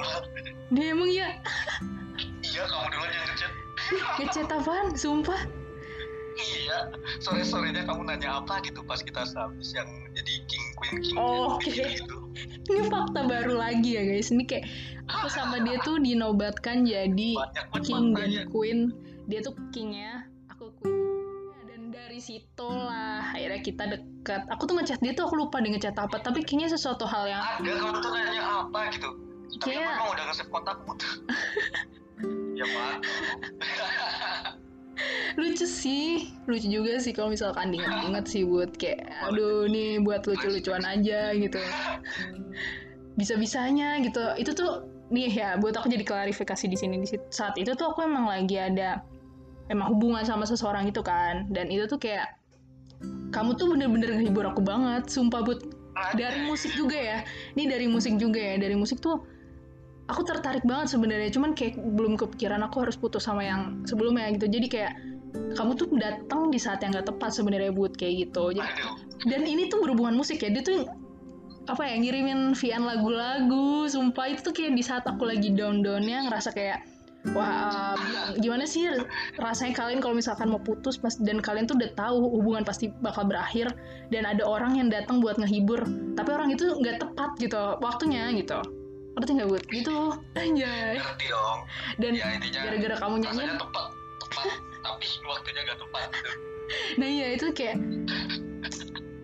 dia 0.69 0.87
emang 0.93 1.09
ya 1.09 1.29
iya, 2.43 2.63
kamu 2.65 2.85
duluan 2.91 3.11
yang 3.11 3.25
ngechat. 3.27 3.53
ngechat 4.21 4.49
apaan 4.51 4.93
sumpah 4.93 5.41
Iya, 6.37 6.93
sore-sorenya 7.17 7.89
kamu 7.89 8.13
nanya 8.13 8.45
apa 8.45 8.61
gitu 8.61 8.85
pas 8.85 9.01
kita 9.01 9.25
habis 9.25 9.73
yang 9.73 9.89
jadi 10.13 10.33
king 10.45 10.65
queen 10.77 10.97
king 11.01 11.17
Oh, 11.17 11.57
oke. 11.57 11.65
gitu. 11.65 12.29
ini 12.69 12.85
fakta 12.87 13.25
baru 13.25 13.57
lagi 13.57 13.97
ya 13.97 14.05
guys 14.05 14.29
ini 14.29 14.45
kayak 14.45 14.69
aku 15.09 15.33
sama 15.33 15.65
dia 15.65 15.81
tuh 15.81 15.97
dinobatkan 15.97 16.85
jadi 16.85 17.31
Banyak 17.33 17.67
king 17.81 18.13
dan 18.13 18.53
queen 18.53 18.79
dia 19.25 19.41
tuh 19.41 19.57
kingnya 19.73 20.29
dari 22.17 22.25
situ 22.25 22.65
lah. 22.65 23.37
Akhirnya 23.37 23.61
kita 23.61 23.85
deket 23.93 24.49
aku 24.49 24.65
tuh 24.65 24.81
ngechat 24.81 25.05
dia 25.05 25.13
tuh 25.13 25.29
aku 25.29 25.37
lupa 25.37 25.61
dia 25.61 25.69
ngechat 25.69 25.93
apa 26.01 26.17
tapi 26.25 26.41
kayaknya 26.41 26.73
sesuatu 26.73 27.05
hal 27.05 27.29
yang 27.29 27.45
Ada 27.45 27.77
kamu 27.77 27.99
tuh 28.01 28.11
nanya 28.17 28.43
apa 28.65 28.81
gitu. 28.89 29.09
Tapi 29.61 29.77
Kayak- 29.77 29.85
emang 29.85 30.09
udah 30.17 30.25
nge-save 30.33 30.49
kontakmu 30.49 30.93
tuh. 30.97 31.13
ya 32.59 32.65
pak. 32.65 32.97
lucu 35.37 35.69
sih. 35.69 36.33
Lucu 36.49 36.73
juga 36.73 36.97
sih 37.05 37.13
kalau 37.13 37.29
misalkan 37.29 37.69
diingat-ingat 37.69 38.25
sih 38.25 38.49
buat 38.49 38.73
kayak 38.81 39.05
aduh 39.29 39.69
nih 39.69 40.01
buat 40.01 40.25
lucu-lucuan 40.25 40.89
aja 40.89 41.37
gitu. 41.37 41.61
Bisa-bisanya 43.21 44.01
gitu. 44.01 44.25
Itu 44.41 44.57
tuh 44.57 44.89
nih 45.13 45.37
ya 45.37 45.51
buat 45.61 45.77
aku 45.77 45.93
jadi 45.93 46.01
klarifikasi 46.01 46.65
di 46.65 46.81
sini 46.81 46.97
di 46.97 47.09
saat 47.29 47.61
itu 47.61 47.77
tuh 47.77 47.93
aku 47.93 48.09
emang 48.09 48.25
lagi 48.25 48.57
ada 48.57 49.05
emang 49.69 49.97
hubungan 49.97 50.23
sama 50.23 50.47
seseorang 50.47 50.87
gitu 50.89 51.03
kan. 51.03 51.51
Dan 51.51 51.71
itu 51.71 51.87
tuh 51.91 51.99
kayak 51.99 52.39
kamu 53.35 53.59
tuh 53.59 53.75
bener-bener 53.75 54.11
ngehibur 54.17 54.47
aku 54.47 54.63
banget. 54.63 55.11
Sumpah 55.11 55.43
buat 55.43 55.61
dari 56.15 56.47
musik 56.47 56.73
juga 56.77 56.97
ya. 56.97 57.19
Ini 57.57 57.65
dari 57.69 57.87
musik 57.91 58.17
juga 58.21 58.39
ya. 58.39 58.57
Dari 58.61 58.77
musik 58.79 59.03
tuh 59.03 59.25
aku 60.07 60.23
tertarik 60.23 60.63
banget 60.63 60.95
sebenarnya. 60.95 61.31
Cuman 61.35 61.53
kayak 61.53 61.77
belum 61.77 62.15
kepikiran 62.17 62.63
aku 62.65 62.87
harus 62.87 62.97
putus 62.97 63.27
sama 63.27 63.43
yang 63.43 63.83
sebelumnya 63.89 64.31
gitu. 64.35 64.47
Jadi 64.47 64.67
kayak 64.71 64.93
kamu 65.59 65.77
tuh 65.77 65.89
datang 66.01 66.49
di 66.49 66.57
saat 66.57 66.81
yang 66.81 66.97
gak 66.97 67.13
tepat 67.13 67.35
sebenarnya 67.35 67.75
buat 67.75 67.93
kayak 67.99 68.31
gitu. 68.31 68.57
Jadi- 68.57 68.73
dan 69.27 69.43
ini 69.45 69.69
tuh 69.69 69.83
berhubungan 69.83 70.17
musik 70.17 70.41
ya. 70.41 70.49
Dia 70.49 70.63
tuh 70.65 70.87
apa 71.67 71.83
ya 71.83 71.99
ngirimin 71.99 72.55
Vian 72.55 72.87
lagu-lagu. 72.87 73.91
Sumpah 73.91 74.31
itu 74.31 74.41
tuh 74.47 74.55
kayak 74.55 74.79
di 74.79 74.85
saat 74.87 75.05
aku 75.05 75.27
lagi 75.27 75.51
down-downnya 75.53 76.31
ngerasa 76.31 76.55
kayak 76.55 76.87
wah 77.35 77.97
um, 77.97 78.39
gimana 78.39 78.63
sih 78.69 78.87
rasanya 79.41 79.75
kalian 79.75 79.99
kalau 79.99 80.15
misalkan 80.15 80.47
mau 80.47 80.61
putus 80.61 80.95
pas 81.01 81.17
dan 81.19 81.43
kalian 81.43 81.67
tuh 81.67 81.75
udah 81.75 81.91
tahu 81.97 82.17
hubungan 82.39 82.63
pasti 82.63 82.93
bakal 83.03 83.27
berakhir 83.27 83.73
dan 84.13 84.29
ada 84.29 84.47
orang 84.47 84.79
yang 84.79 84.87
datang 84.93 85.19
buat 85.19 85.35
ngehibur 85.41 85.83
tapi 86.15 86.31
orang 86.31 86.55
itu 86.55 86.77
nggak 86.79 87.03
tepat 87.03 87.35
gitu 87.41 87.81
waktunya 87.83 88.31
gitu 88.37 88.61
ngerti 89.17 89.31
nggak 89.33 89.49
buat 89.49 89.65
gitu 89.73 89.91
loh 89.91 90.13
anjay 90.37 91.01
ngerti 91.01 91.27
dong. 91.33 91.59
dan 91.97 92.13
Ya 92.13 92.27
intinya 92.37 92.61
gara-gara 92.69 92.97
kamu 93.01 93.15
nyanyi 93.25 93.39
rasanya 93.49 93.57
tepat, 93.57 93.87
tepat, 94.21 94.47
tapi 94.85 95.07
waktunya 95.25 95.61
gak 95.65 95.79
tepat. 95.81 96.09
Gitu. 96.13 96.31
nah 97.01 97.09
iya 97.09 97.27
itu 97.33 97.47
kayak 97.57 97.77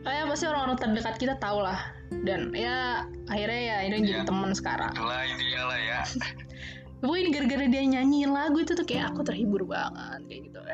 kayak 0.02 0.24
pasti 0.26 0.44
orang-orang 0.48 0.78
terdekat 0.80 1.14
kita 1.20 1.34
tahu 1.36 1.60
lah 1.60 1.78
dan 2.24 2.50
ya 2.56 3.04
akhirnya 3.28 3.60
ya 3.60 3.76
ini 3.84 3.96
jadi 4.02 4.24
Iya. 4.24 4.28
teman 4.28 4.50
sekarang 4.52 4.92
Itulah 4.96 5.20
intinya 5.28 5.62
lah 5.70 5.78
ya. 5.78 6.00
pokoknya 7.02 7.28
gara-gara 7.34 7.66
dia 7.66 7.82
nyanyiin 7.82 8.30
lagu 8.30 8.62
itu 8.62 8.78
tuh 8.78 8.86
kayak 8.86 9.10
aku 9.12 9.26
terhibur 9.26 9.66
banget 9.66 10.22
kayak 10.30 10.40
gitu. 10.46 10.60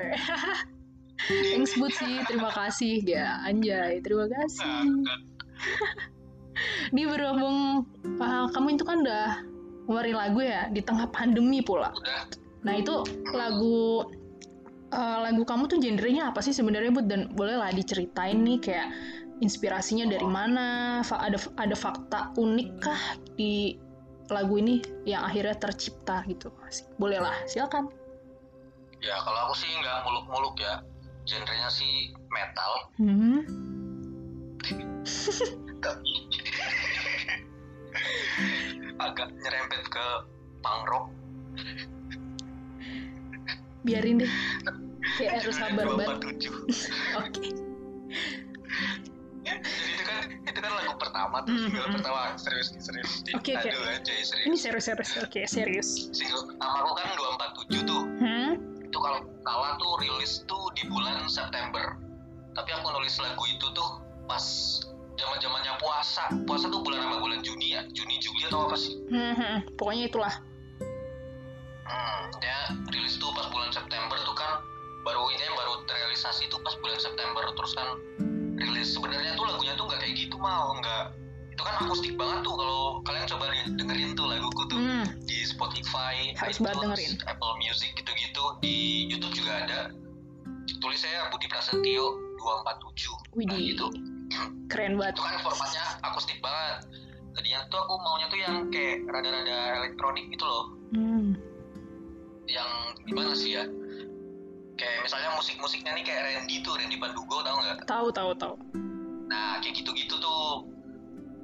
Thanks 1.26 1.74
buat 1.80 1.90
sih. 1.96 2.22
Terima 2.28 2.52
kasih 2.52 3.02
ya 3.02 3.42
anjay 3.42 3.98
terima 4.04 4.28
kasih. 4.30 5.02
Ini 6.94 7.02
berhubung 7.06 7.86
ah, 8.20 8.46
kamu 8.52 8.78
itu 8.78 8.84
kan 8.84 9.02
udah 9.02 9.42
ngeluarin 9.88 10.16
lagu 10.18 10.40
ya 10.44 10.68
di 10.68 10.84
tengah 10.84 11.08
pandemi 11.10 11.64
pula. 11.64 11.90
Nah 12.62 12.74
itu 12.76 13.02
lagu 13.32 14.04
eh, 14.92 15.18
lagu 15.22 15.42
kamu 15.42 15.70
tuh 15.70 15.78
genrenya 15.80 16.30
apa 16.30 16.44
sih 16.44 16.52
sebenarnya 16.52 16.92
Bud? 16.92 17.06
Dan 17.08 17.32
bolehlah 17.32 17.72
diceritain 17.72 18.42
nih 18.44 18.58
kayak 18.60 18.88
inspirasinya 19.38 20.10
dari 20.10 20.26
mana 20.26 21.00
Fa- 21.06 21.22
ada 21.22 21.38
ada 21.56 21.76
fakta 21.78 22.34
unik 22.34 22.70
kah 22.82 23.00
di 23.38 23.78
lagu 24.28 24.60
ini 24.60 24.84
yang 25.08 25.24
akhirnya 25.24 25.56
tercipta 25.56 26.20
gitu. 26.28 26.52
Bolehlah 27.00 27.34
silakan. 27.48 27.88
Ya 29.00 29.16
kalau 29.22 29.48
aku 29.48 29.54
sih 29.56 29.68
nggak 29.68 30.04
muluk-muluk 30.04 30.56
ya. 30.60 30.84
Genrenya 31.28 31.68
sih 31.68 32.16
metal. 32.32 32.72
hmm. 32.96 33.40
tapi 35.78 36.14
agak 39.06 39.28
nyerempet 39.30 39.82
ke 39.88 40.06
punk 40.64 40.82
rock. 40.88 41.06
Biarin 43.84 44.24
deh. 44.24 44.32
Kayak 45.18 45.32
harus 45.42 45.56
sabar 45.56 45.86
banget. 45.96 46.44
247 46.44 47.16
oke 47.22 47.48
jadi 49.62 49.90
itu 49.96 50.04
kan 50.04 50.18
itu 50.44 50.58
kan 50.60 50.72
lagu 50.76 50.94
pertama 51.00 51.36
tuh 51.44 51.54
single 51.56 51.88
pertama 51.94 52.20
serius 52.36 52.68
nih 52.74 52.82
serius. 52.82 53.12
Nih 53.24 53.32
Oke, 53.38 53.52
oke. 53.56 53.68
aduh 53.68 53.82
anjay 53.88 54.20
serius. 54.22 54.46
Ini 54.46 54.56
serius 54.56 54.84
serius. 54.86 55.10
Oke 55.20 55.40
serius. 55.48 55.88
Single 56.12 56.44
pertama 56.52 56.76
aku 56.84 56.92
kan 56.94 57.06
247 57.74 57.88
tuh. 57.88 58.02
Hmm? 58.20 58.52
itu 58.88 58.96
kalau 59.04 59.20
salah 59.44 59.76
tuh 59.76 59.92
rilis 60.00 60.40
tuh 60.48 60.64
di 60.72 60.88
bulan 60.88 61.28
September. 61.28 62.00
Tapi 62.56 62.70
aku 62.72 62.88
nulis 62.88 63.20
lagu 63.20 63.44
itu 63.44 63.66
tuh 63.76 64.00
pas 64.24 64.42
zaman 65.20 65.36
zamannya 65.44 65.76
puasa. 65.76 66.24
Puasa 66.48 66.72
tuh 66.72 66.80
bulan 66.80 67.04
apa? 67.04 67.20
Bulan 67.20 67.44
Juni 67.44 67.76
ya? 67.76 67.84
Juni 67.92 68.16
Juli 68.16 68.48
atau 68.48 68.64
apa 68.64 68.76
sih? 68.80 68.96
Hmm, 69.12 69.36
hmm, 69.36 69.56
pokoknya 69.76 70.08
itulah. 70.08 70.34
Hmm, 71.84 72.22
dia 72.40 72.58
rilis 72.88 73.20
tuh 73.20 73.28
pas 73.36 73.44
bulan 73.52 73.68
September 73.76 74.16
tuh 74.24 74.34
kan. 74.34 74.64
Baru 75.04 75.28
ini 75.36 75.44
baru 75.52 75.84
terrealisasi 75.84 76.48
tuh 76.48 76.58
pas 76.64 76.72
bulan 76.80 76.96
September. 76.96 77.44
Terus 77.54 77.72
kan 77.76 77.88
rilis 78.58 78.88
sebenarnya 78.94 79.32
tuh 79.38 79.44
lagunya 79.46 79.74
tuh 79.78 79.84
nggak 79.86 80.00
kayak 80.02 80.14
gitu 80.18 80.36
mau 80.38 80.74
nggak 80.78 81.04
itu 81.58 81.62
kan 81.66 81.74
akustik 81.82 82.14
banget 82.14 82.38
tuh 82.46 82.54
kalau 82.54 82.82
kalian 83.02 83.26
coba 83.26 83.44
dengerin 83.74 84.10
tuh 84.14 84.26
laguku 84.30 84.62
tuh 84.70 84.78
hmm. 84.78 85.06
di 85.26 85.42
Spotify, 85.42 86.30
Harus 86.38 86.62
dengerin. 86.62 87.18
Apple 87.26 87.54
Music 87.58 87.98
gitu-gitu 87.98 88.44
di 88.62 89.10
YouTube 89.10 89.34
juga 89.34 89.66
ada 89.66 89.80
tulis 90.78 91.02
saya 91.02 91.26
Budi 91.34 91.50
Prasetyo 91.50 92.14
247 92.38 93.34
Widih. 93.34 93.50
nah, 93.50 93.58
gitu 93.58 93.86
keren 94.70 94.94
banget 95.00 95.18
itu 95.18 95.22
kan 95.24 95.36
formatnya 95.42 95.84
akustik 96.04 96.38
banget 96.38 96.86
tadinya 97.34 97.60
tuh 97.72 97.78
aku 97.82 97.94
maunya 98.02 98.26
tuh 98.30 98.38
yang 98.38 98.56
kayak 98.70 99.02
rada-rada 99.10 99.58
elektronik 99.82 100.26
gitu 100.30 100.44
loh 100.46 100.64
hmm. 100.94 101.34
yang 102.46 102.70
gimana 103.08 103.32
sih 103.34 103.58
ya 103.58 103.64
kayak 104.78 105.02
misalnya 105.02 105.34
musik-musiknya 105.34 105.92
nih 105.98 106.04
kayak 106.06 106.22
Randy 106.22 106.62
tuh 106.62 106.78
Randy 106.78 106.96
Pandugo 106.96 107.42
tau 107.42 107.56
nggak? 107.58 107.76
Tahu 107.84 108.08
tahu 108.14 108.32
tahu 108.38 108.54
nah 109.28 109.60
kayak 109.60 109.84
gitu-gitu 109.84 110.16
tuh. 110.16 110.64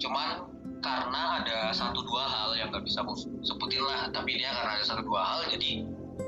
Cuman 0.00 0.48
karena 0.80 1.44
ada 1.44 1.58
satu 1.70 2.00
dua 2.02 2.24
hal 2.26 2.56
yang 2.56 2.72
nggak 2.72 2.84
bisa 2.84 3.04
sebutin 3.44 3.84
lah. 3.84 4.08
Tapi 4.10 4.40
dia 4.40 4.50
karena 4.50 4.80
ada 4.80 4.84
satu 4.84 5.04
dua 5.04 5.20
hal 5.22 5.40
jadi 5.52 5.84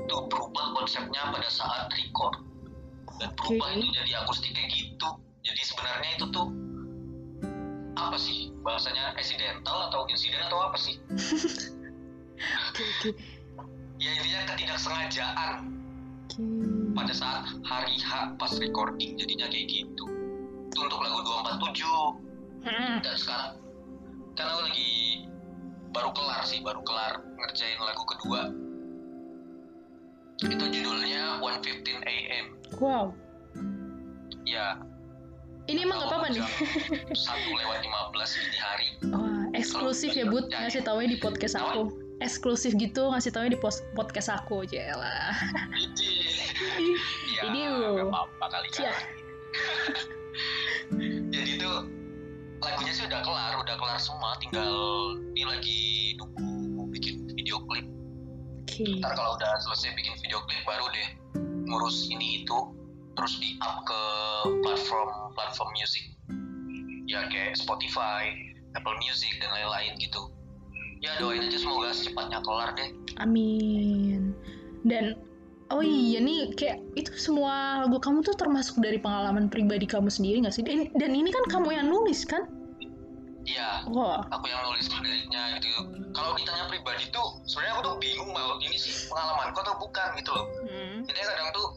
tuh 0.07 0.21
berubah 0.29 0.77
konsepnya 0.77 1.33
pada 1.33 1.49
saat 1.49 1.89
record. 1.91 2.37
Dan 3.17 3.33
berubah 3.33 3.67
Oke. 3.73 3.81
itu 3.81 3.87
jadi 3.97 4.11
akustik 4.23 4.53
kayak 4.53 4.69
gitu. 4.71 5.09
Jadi 5.41 5.61
sebenarnya 5.65 6.09
itu 6.21 6.25
tuh 6.29 6.47
apa 7.97 8.17
sih? 8.21 8.53
Bahasanya 8.61 9.17
accidental 9.17 9.89
atau 9.89 10.05
insiden 10.13 10.39
atau 10.45 10.61
apa 10.61 10.77
sih? 10.77 10.95
Oke, 12.69 12.85
oke. 12.85 13.09
ya 13.97 14.13
intinya 14.13 14.53
ketidaksengajaan. 14.53 15.73
Oke. 16.29 16.76
Pada 16.97 17.13
saat 17.13 17.45
hari 17.61 17.93
H 17.95 18.09
pas 18.35 18.51
recording 18.57 19.13
jadinya 19.15 19.45
kayak 19.45 19.69
gitu 19.69 20.05
itu 20.67 20.79
untuk 20.79 20.99
lagu 20.99 21.21
247 21.21 22.25
Hmm. 22.59 22.99
dan 22.99 23.15
sekarang 23.15 23.51
kan 24.33 24.45
aku 24.45 24.61
lagi 24.65 24.91
baru 25.89 26.09
kelar 26.11 26.41
sih 26.43 26.59
baru 26.59 26.81
kelar 26.81 27.15
ngerjain 27.37 27.79
lagu 27.79 28.03
kedua 28.03 28.51
itu 30.39 30.65
judulnya 30.67 31.39
115 31.39 32.03
AM 32.03 32.45
Wow. 32.75 33.15
ya 34.43 34.75
Ini 35.65 35.83
emang 35.83 35.99
gak 35.99 36.09
apa-apa 36.09 36.27
nih? 36.29 36.43
satu 37.13 37.49
lewat 37.51 37.79
15 37.79 38.35
dini 38.35 38.57
hari 38.57 38.87
Wah, 39.05 39.43
eksklusif 39.51 40.11
ya, 40.11 40.23
Bud. 40.23 40.47
Ngasih 40.47 40.79
taunya 40.81 41.11
di 41.11 41.19
podcast 41.19 41.55
aku. 41.55 41.91
Eksklusif 42.17 42.73
gitu 42.81 43.13
ngasih 43.13 43.29
taunya 43.29 43.53
di 43.53 43.59
podcast 43.93 44.33
aku, 44.33 44.65
Jela. 44.65 45.37
Ini 45.77 46.09
ya 47.37 47.41
Ini 47.45 47.59
nggak 47.69 48.09
apa-apa 48.09 48.45
kali 48.49 48.69
kan 48.73 48.93
jadi 51.33 51.57
itu 51.57 51.71
lagunya 52.61 52.93
sih 52.93 53.09
udah 53.09 53.21
kelar 53.25 53.53
udah 53.57 53.75
kelar 53.77 53.97
semua 53.97 54.37
tinggal 54.37 54.73
ini 55.33 55.43
lagi 55.45 55.81
nunggu 56.17 56.93
bikin 56.93 57.25
video 57.33 57.61
klip. 57.65 57.85
Oke. 58.65 59.01
ntar 59.01 59.17
kalau 59.17 59.33
udah 59.37 59.53
selesai 59.65 59.97
bikin 59.97 60.13
video 60.21 60.41
klip 60.45 60.61
baru 60.65 60.85
deh 60.93 61.09
ngurus 61.69 62.09
ini 62.13 62.45
itu 62.45 62.59
terus 63.17 63.41
di 63.41 63.57
up 63.65 63.81
ke 63.85 64.01
platform 64.61 65.09
platform 65.33 65.69
music. 65.73 66.05
Ya 67.09 67.25
kayak 67.33 67.57
Spotify, 67.57 68.29
Apple 68.77 68.97
Music 69.01 69.31
dan 69.41 69.49
lain-lain 69.53 69.97
gitu 69.97 70.36
ya 71.01 71.11
doain 71.21 71.45
aja 71.45 71.57
semoga 71.61 71.93
secepatnya 71.93 72.41
kelar 72.41 72.73
deh 72.73 72.89
Amin. 73.17 74.37
Dan 74.85 75.17
oh 75.73 75.83
iya 75.83 76.21
nih 76.21 76.53
kayak 76.55 76.79
itu 76.95 77.11
semua 77.17 77.83
lagu 77.85 77.97
kamu 77.97 78.23
tuh 78.23 78.37
termasuk 78.37 78.79
dari 78.79 79.01
pengalaman 79.01 79.49
pribadi 79.49 79.89
kamu 79.89 80.07
sendiri 80.07 80.45
gak 80.45 80.55
sih? 80.55 80.63
Dan, 80.63 80.87
dan 80.95 81.11
ini 81.17 81.33
kan 81.33 81.43
kamu 81.49 81.81
yang 81.81 81.87
nulis 81.89 82.23
kan? 82.23 82.45
Iya, 83.47 83.87
Wah. 83.95 84.27
aku 84.27 84.51
yang 84.51 84.59
nulis 84.67 84.91
liriknya 84.91 85.55
gitu. 85.55 85.71
Kalau 86.11 86.35
ditanya 86.35 86.67
pribadi 86.67 87.07
tuh, 87.15 87.39
sebenarnya 87.47 87.79
aku 87.79 87.81
tuh 87.87 87.95
bingung 88.03 88.31
mau 88.35 88.59
ini 88.59 88.75
sih 88.75 89.07
pengalamanku 89.07 89.63
atau 89.63 89.75
bukan 89.79 90.09
gitu 90.19 90.31
loh. 90.35 90.45
Hmm. 90.67 91.07
Jadi 91.07 91.19
kadang 91.23 91.49
tuh 91.55 91.67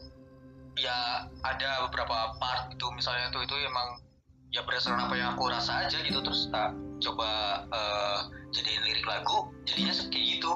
ya 0.75 1.31
ada 1.47 1.87
beberapa 1.87 2.35
part 2.43 2.75
itu 2.75 2.85
misalnya 2.91 3.31
tuh 3.31 3.47
itu 3.47 3.55
emang 3.63 4.03
ya 4.51 4.61
berdasarkan 4.67 5.07
apa 5.07 5.15
yang 5.15 5.29
aku 5.35 5.47
rasa 5.47 5.87
aja 5.87 5.97
gitu 6.03 6.19
terus 6.19 6.51
tak 6.51 6.75
coba 7.01 7.63
eh, 7.71 8.19
jadiin 8.51 8.83
lirik 8.83 9.05
lagu 9.07 9.49
jadinya 9.63 9.93
kayak 10.11 10.25
gitu. 10.37 10.51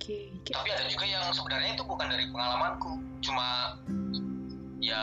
Oke. 0.00 0.32
oke. 0.32 0.50
Tapi 0.56 0.68
ada 0.72 0.84
juga 0.88 1.04
yang 1.04 1.24
sebenarnya 1.34 1.76
itu 1.76 1.84
bukan 1.84 2.06
dari 2.08 2.24
pengalamanku, 2.32 2.92
cuma 3.20 3.76
ya 4.80 5.02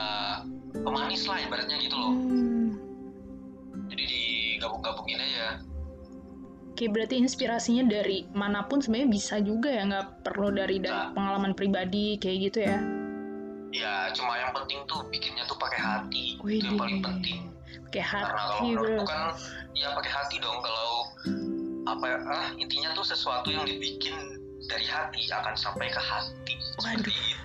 pemanis 0.74 1.30
lah 1.30 1.38
ibaratnya 1.44 1.78
gitu 1.78 1.94
loh. 1.94 2.14
Hmm. 2.18 2.74
Jadi 3.94 4.04
digabung-gabungin 4.58 5.22
aja. 5.22 5.62
Oke, 6.74 6.90
berarti 6.94 7.18
inspirasinya 7.18 7.90
dari 7.90 8.30
mana 8.38 8.66
pun 8.70 8.82
sebenarnya 8.82 9.10
bisa 9.10 9.36
juga 9.42 9.70
ya, 9.74 9.86
nggak 9.86 10.26
perlu 10.26 10.54
dari 10.54 10.78
dari 10.78 10.94
Nah. 10.94 11.14
pengalaman 11.14 11.54
pribadi 11.58 12.22
kayak 12.22 12.38
gitu 12.50 12.60
ya. 12.66 12.78
Ya, 13.74 13.94
cuma 14.14 14.38
yang 14.38 14.54
penting 14.54 14.82
tuh 14.86 15.02
bikinnya 15.10 15.46
tuh 15.50 15.58
pakai 15.58 15.80
hati. 15.82 16.26
Wih, 16.42 16.62
itu 16.62 16.70
yang 16.70 16.78
paling 16.78 17.02
penting. 17.02 17.57
Pakai 17.88 18.04
Karena 18.04 18.28
kalau 18.32 18.56
hati, 18.60 18.68
bro. 18.76 18.84
menurutku 18.84 19.06
kan 19.08 19.22
ya 19.76 19.88
pakai 19.96 20.12
hati 20.12 20.36
dong 20.44 20.60
kalau 20.60 20.92
apa 21.88 22.04
ya, 22.04 22.18
ah 22.28 22.48
intinya 22.60 22.92
tuh 22.92 23.06
sesuatu 23.08 23.48
yang 23.48 23.64
dibikin 23.64 24.16
dari 24.68 24.84
hati 24.84 25.24
akan 25.32 25.56
sampai 25.56 25.88
ke 25.88 26.02
hati. 26.02 26.56
Seperti 26.84 27.12
itu. 27.16 27.40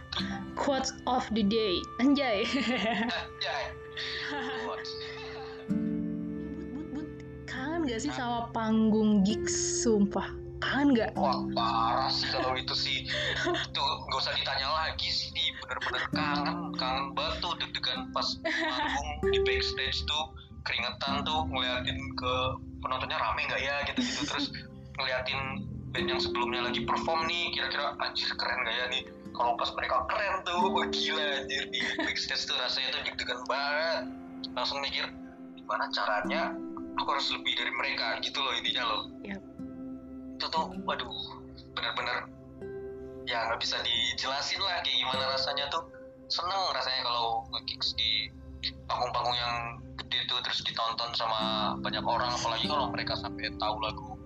Quotes 0.59 0.93
of 1.07 1.25
the 1.33 1.47
day, 1.47 1.79
anjay. 2.03 2.45
Quotes. 4.67 4.91
but, 6.75 6.87
but, 6.93 7.09
kangen 7.49 7.89
gak 7.89 8.01
sih 8.03 8.13
sama 8.13 8.51
panggung 8.53 9.23
gigs, 9.25 9.55
sumpah? 9.87 10.42
Kangen 10.63 10.89
gak? 10.95 11.11
Wah 11.19 11.43
parah 11.51 12.07
sih 12.07 12.31
kalau 12.31 12.55
itu 12.55 12.75
sih. 12.79 13.03
Itu 13.43 13.83
nggak 13.83 14.21
usah 14.23 14.33
ditanya 14.39 14.71
lagi 14.71 15.11
sih 15.11 15.35
di. 15.35 15.51
Bener-bener 15.59 16.05
kangen 16.15 16.59
kangen 16.79 17.07
banget 17.19 17.35
tuh 17.43 17.53
deg-degan 17.59 18.15
pas 18.15 18.29
manggung 18.47 19.35
di 19.35 19.41
backstage 19.43 20.07
tuh. 20.07 20.25
Keringetan 20.63 21.27
tuh 21.27 21.43
ngeliatin 21.51 21.99
ke 22.15 22.35
penontonnya 22.79 23.19
rame 23.19 23.43
nggak 23.51 23.63
ya 23.67 23.77
gitu-gitu. 23.91 24.23
Terus 24.31 24.47
ngeliatin 25.03 25.67
band 25.91 26.07
yang 26.07 26.21
sebelumnya 26.23 26.71
lagi 26.71 26.87
perform 26.87 27.27
nih 27.27 27.51
kira-kira 27.53 27.99
anjir 27.99 28.31
keren 28.39 28.63
gak 28.63 28.77
ya 28.79 28.87
nih? 28.95 29.03
Kalau 29.35 29.59
pas 29.59 29.71
mereka 29.75 30.07
keren 30.07 30.35
tuh 30.47 30.63
wah 30.79 30.87
gila 30.87 31.27
anjir 31.43 31.67
di 31.75 31.81
backstage 31.99 32.47
tuh 32.47 32.55
rasanya 32.63 32.95
tuh 32.95 33.01
deg-degan 33.11 33.41
banget. 33.51 34.03
Langsung 34.55 34.79
mikir 34.79 35.11
gimana 35.59 35.91
caranya 35.91 36.55
aku 37.03 37.09
harus 37.19 37.27
lebih 37.35 37.53
dari 37.59 37.73
mereka? 37.75 38.23
Gitu 38.23 38.39
loh 38.39 38.53
intinya 38.55 38.85
loh. 38.87 39.03
Yap. 39.27 39.52
Itu 40.43 40.51
tuh 40.51 40.75
waduh 40.83 41.07
bener-bener 41.79 42.27
ya 43.31 43.47
nggak 43.47 43.63
bisa 43.63 43.79
dijelasin 43.87 44.59
lah 44.59 44.83
kayak 44.83 44.99
gimana 44.99 45.39
rasanya 45.39 45.71
tuh 45.71 45.87
seneng 46.27 46.59
rasanya 46.75 47.07
kalau 47.07 47.47
nge-kicks 47.55 47.95
di 47.95 48.27
panggung-panggung 48.91 49.39
yang 49.39 49.79
gede 50.03 50.27
tuh 50.27 50.43
terus 50.43 50.67
ditonton 50.67 51.15
sama 51.15 51.73
banyak 51.79 52.03
orang 52.03 52.35
apalagi 52.35 52.67
kalau 52.67 52.91
mereka 52.91 53.15
sampai 53.15 53.55
tahu 53.55 53.79
lagu 53.79 54.19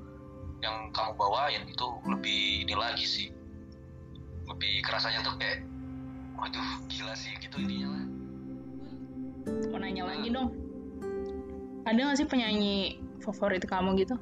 yang 0.64 0.88
kamu 0.96 1.12
bawain 1.20 1.68
itu 1.68 1.88
lebih 2.09 2.64
ini 2.64 2.72
lagi 2.72 3.05
sih 3.05 3.29
lebih 4.48 4.81
kerasanya 4.88 5.20
tuh 5.20 5.37
kayak 5.37 5.68
waduh 6.40 6.81
gila 6.88 7.12
sih 7.12 7.37
gitu 7.44 7.61
intinya 7.61 7.92
lah 7.92 8.05
Mau 9.70 9.79
nanya 9.79 10.11
lagi 10.11 10.26
dong. 10.35 10.50
Ada 11.87 12.02
gak 12.02 12.18
sih 12.18 12.26
penyanyi 12.26 12.98
favorit 13.22 13.62
kamu 13.62 13.94
gitu? 14.02 14.18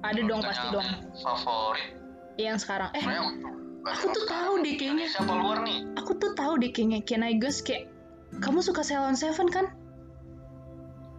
Ada 0.00 0.20
dong, 0.22 0.40
pasti 0.40 0.66
dong. 0.70 0.86
favorit 1.16 1.86
Yang 2.36 2.56
sekarang. 2.62 2.90
Eh, 2.92 3.02
aku 3.84 4.06
tuh 4.08 4.24
tahu 4.24 4.52
deh 4.60 4.74
kayaknya. 4.74 5.06
siapa 5.08 5.32
luar 5.32 5.58
nih 5.60 5.82
aku 5.96 6.12
tuh 6.14 6.32
tahu 6.32 6.54
deh 6.56 6.68
kayaknya 6.68 7.00
Can 7.02 7.22
I 7.22 7.34
Guess 7.34 7.60
kayak 7.60 7.88
kamu 8.38 8.60
suka 8.60 8.80
Ceylon 8.80 9.14
Seven 9.14 9.48
kan? 9.48 9.66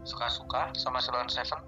suka-suka 0.01 0.71
sama 0.73 0.97
Ceylon 0.97 1.27
Seven 1.27 1.59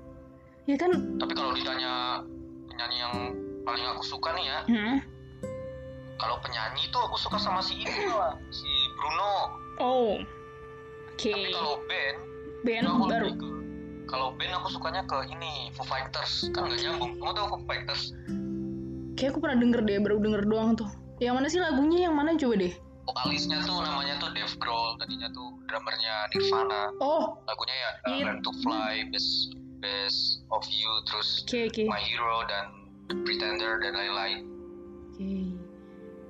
Ya 0.65 0.75
kan? 0.75 0.91
tapi 1.17 1.33
kalau 1.33 1.51
ditanya 1.51 2.21
penyanyi 2.65 2.97
yang 2.99 3.13
paling 3.61 3.85
aku 3.87 4.03
suka 4.03 4.31
nih 4.31 4.45
ya 4.45 4.59
Hmm. 4.63 4.97
kalau 6.15 6.37
penyanyi 6.39 6.85
tuh 6.87 7.01
aku 7.01 7.17
suka 7.17 7.35
sama 7.35 7.59
si 7.59 7.75
ini 7.75 8.07
lah 8.07 8.33
si 8.49 8.69
Bruno 8.93 9.33
Oh. 9.77 10.13
Oke. 11.11 11.33
tapi 11.33 11.49
kalau 11.49 11.81
band 11.83 12.17
Band 12.61 12.85
aku 12.87 13.03
baru. 13.03 13.25
lebih 13.25 13.35
ke- 13.35 13.50
kalau 14.11 14.35
band 14.35 14.53
aku 14.53 14.67
sukanya 14.75 15.01
ke 15.07 15.17
ini 15.31 15.71
Foo 15.71 15.87
Fighters 15.87 16.51
kan 16.51 16.67
nggak 16.67 16.79
nyambung 16.83 17.15
kamu 17.17 17.31
tahu 17.33 17.47
Foo 17.55 17.61
Fighters 17.65 18.11
Kayak 19.19 19.37
aku 19.37 19.39
pernah 19.43 19.57
denger 19.59 19.79
deh, 19.85 19.97
baru 20.01 20.17
denger 20.17 20.43
doang 20.49 20.73
tuh. 20.73 20.89
Yang 21.21 21.33
mana 21.35 21.47
sih 21.51 21.61
lagunya? 21.61 22.09
Yang 22.09 22.15
mana 22.15 22.29
coba 22.39 22.55
deh? 22.57 22.73
vokalisnya 23.01 23.57
tuh 23.65 23.81
namanya 23.81 24.15
tuh 24.21 24.29
Dave 24.31 24.55
Grohl 24.61 24.93
tadinya 25.01 25.27
tuh 25.33 25.57
drummernya 25.65 26.29
Nirvana 26.31 26.81
Oh, 27.01 27.33
lagunya 27.49 27.75
ya 27.75 27.91
uh. 28.07 28.17
Learn 28.21 28.39
to 28.45 28.51
Fly 28.61 29.09
Best 29.09 29.57
Best 29.81 30.45
of 30.53 30.61
You 30.69 30.91
terus 31.09 31.43
oke 31.43 31.59
oke. 31.67 31.83
My 31.89 32.01
Hero 32.01 32.45
dan 32.45 32.65
The 33.09 33.15
Pretender 33.25 33.81
dan 33.81 33.93
lain-lain 33.97 34.39
Oke. 35.11 35.33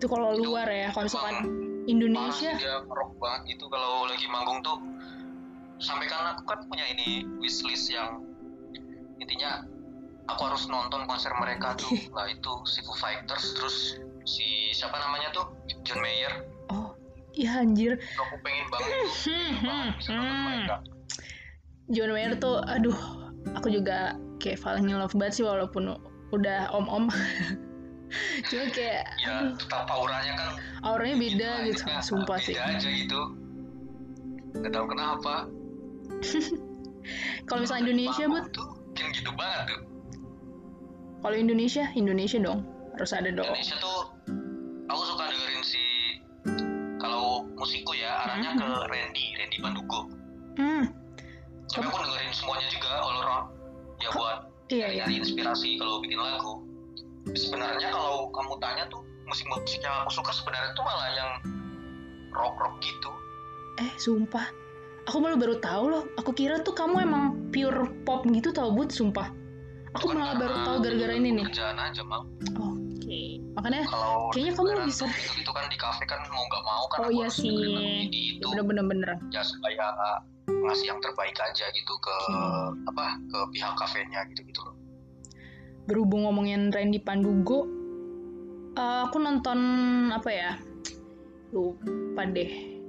Itu 0.02 0.06
kalau 0.10 0.34
Itu 0.34 0.50
luar 0.50 0.65
ya, 0.65 0.89
kalau 0.89 1.06
misalkan 1.06 1.38
Indonesia. 1.86 2.52
dia 2.58 2.82
rock 2.88 3.13
banget 3.22 3.54
gitu 3.58 3.70
kalau 3.70 4.10
lagi 4.10 4.26
manggung 4.32 4.60
tuh 4.65 4.78
sampai 5.82 6.06
kan 6.06 6.32
aku 6.32 6.46
kan 6.46 6.62
punya 6.65 6.86
ini 6.88 7.26
wishlist 7.38 7.89
yang 7.89 8.22
intinya 9.17 9.65
aku 10.26 10.41
harus 10.46 10.65
nonton 10.65 11.04
konser 11.06 11.34
mereka 11.36 11.74
tuh 11.76 11.89
lah 12.15 12.30
itu 12.30 12.54
si 12.65 12.80
Foo 12.82 12.96
Fighters 12.96 13.58
terus 13.58 13.76
si 14.24 14.46
siapa 14.72 14.96
namanya 14.96 15.34
tuh 15.34 15.50
John 15.82 16.00
Mayer 16.00 16.46
Oh, 16.70 16.96
iya 17.34 17.60
anjir. 17.60 17.98
aku 18.15 18.36
pengen 18.39 18.65
banget 18.70 18.91
tuh 18.96 19.12
pengen 19.28 19.60
banget 19.60 19.94
bisa 19.98 20.10
nonton 20.12 20.32
Hmm. 20.32 20.46
mereka 20.48 20.76
John 21.91 22.12
Mayer 22.15 22.34
tuh, 22.38 22.63
aduh, 22.63 22.96
aku 23.52 23.67
juga 23.67 24.15
kayak 24.39 24.56
falling 24.58 24.88
in 24.88 24.96
love 24.96 25.12
banget 25.12 25.36
sih 25.36 25.44
walaupun 25.44 26.00
udah 26.32 26.72
om-om. 26.72 27.12
Cuma 28.48 28.63
kayak, 28.72 29.04
ya 29.20 29.44
aduh, 29.44 29.60
tetap 29.60 29.91
auranya 29.91 30.34
kan 30.39 30.50
auranya 30.84 31.15
beda 31.20 31.50
gitu, 31.67 31.84
intinya, 31.84 32.00
sumpah 32.00 32.38
beda 32.39 32.48
sih. 32.48 32.56
aja 32.56 32.88
gitu 32.88 33.22
nggak 34.54 34.72
tahu 34.72 34.86
kenapa 34.88 35.34
Kalau 37.48 37.60
misalnya 37.60 37.84
Indonesia, 37.88 38.26
tuh 38.52 38.68
bikin 38.92 39.08
gitu 39.14 39.32
banget 39.34 39.62
tuh 39.68 39.82
kalau 41.22 41.38
Indonesia, 41.38 41.86
Indonesia 41.94 42.38
dong. 42.38 42.66
Harus 42.92 43.14
ada 43.14 43.30
dong. 43.30 43.46
Indonesia 43.46 43.78
tuh 43.78 44.00
aku 44.86 45.02
suka 45.08 45.24
dengerin 45.28 45.62
si 45.62 45.84
kalau 46.98 47.46
musikku 47.54 47.94
ya 47.94 48.26
arahnya 48.26 48.54
ke 48.54 48.62
Mhm. 48.62 48.86
Randy 48.88 49.26
Randy 49.36 49.58
Pandugo 49.58 50.02
Hmm, 50.52 50.84
tapi 51.68 51.86
aku 51.88 51.98
dengerin 51.98 52.34
semuanya 52.36 52.68
juga 52.68 52.90
all 53.00 53.18
around 53.18 53.46
ya 53.98 54.10
buat 54.12 54.38
iya 54.68 54.88
iya. 54.92 55.06
inspirasi 55.08 55.80
kalau 55.80 55.98
bikin 55.98 56.20
lagu 56.20 56.60
sebenarnya 57.32 57.88
kalau 57.88 58.28
kamu 58.30 58.54
tanya 58.60 58.84
tuh 58.88 59.00
musik-musik 59.24 59.80
yang 59.80 59.96
aku 60.04 60.12
suka 60.12 60.32
sebenarnya 60.34 60.74
tuh 60.74 60.84
malah 60.84 61.10
yang 61.14 61.32
rock 62.32 62.54
rock 62.58 62.76
gitu 62.82 63.10
Eh, 63.80 63.92
sumpah. 63.96 64.46
Aku 65.06 65.18
malah 65.18 65.36
baru 65.36 65.58
tahu 65.58 65.84
loh. 65.88 66.04
Aku 66.16 66.32
kira 66.32 66.62
tuh 66.62 66.72
kamu 66.72 67.02
emang 67.02 67.24
pure 67.50 67.90
pop 68.04 68.22
gitu 68.24 68.50
tau, 68.50 68.70
Bud, 68.70 68.90
sumpah. 68.90 69.34
Aku 69.92 70.08
Bukan 70.08 70.18
malah 70.18 70.36
baru 70.38 70.56
tahu 70.64 70.76
gara-gara 70.80 71.14
ini 71.14 71.30
nih. 71.36 71.46
kerjaan 71.46 71.76
aja 71.76 72.02
mal 72.02 72.24
Oke. 72.56 73.44
Makanya 73.52 73.84
kalau 73.84 74.32
Kayaknya 74.32 74.54
kamu 74.56 74.88
bisa- 74.88 75.04
tuh 75.04 75.12
gitu, 75.12 75.32
gitu 75.38 75.52
kan 75.52 75.66
di 75.68 75.76
kafe 75.76 76.04
kan 76.06 76.20
mau 76.32 76.44
nggak 76.46 76.64
mau 76.64 76.84
kan 76.88 76.98
Oh 77.04 77.12
iya 77.12 77.28
harus 77.28 77.36
sih. 77.36 77.52
dengerin 77.52 77.76
lagu 77.76 77.92
ini 78.08 78.22
itu 78.32 78.46
bener-bener 78.48 78.86
bener. 78.88 79.10
ya 79.30 79.42
supaya 79.44 79.86
ngasih 80.48 80.86
yang 80.88 81.00
terbaik 81.00 81.36
aja 81.36 81.66
gitu 81.68 81.94
ke 81.98 82.16
Oke. 82.24 82.40
apa 82.88 83.06
ke 83.28 83.40
pihak 83.52 83.74
kafenya 83.76 84.24
gitu 84.28 84.42
gitu 84.46 84.60
loh 84.64 84.76
Berhubung 85.82 86.24
ngomongin 86.24 86.72
Randy 86.72 87.04
Pandugo, 87.04 87.68
eh, 88.72 89.00
aku 89.04 89.18
nonton 89.18 89.60
apa 90.08 90.30
ya? 90.30 90.52
Lupa 91.52 92.24
deh. 92.24 92.80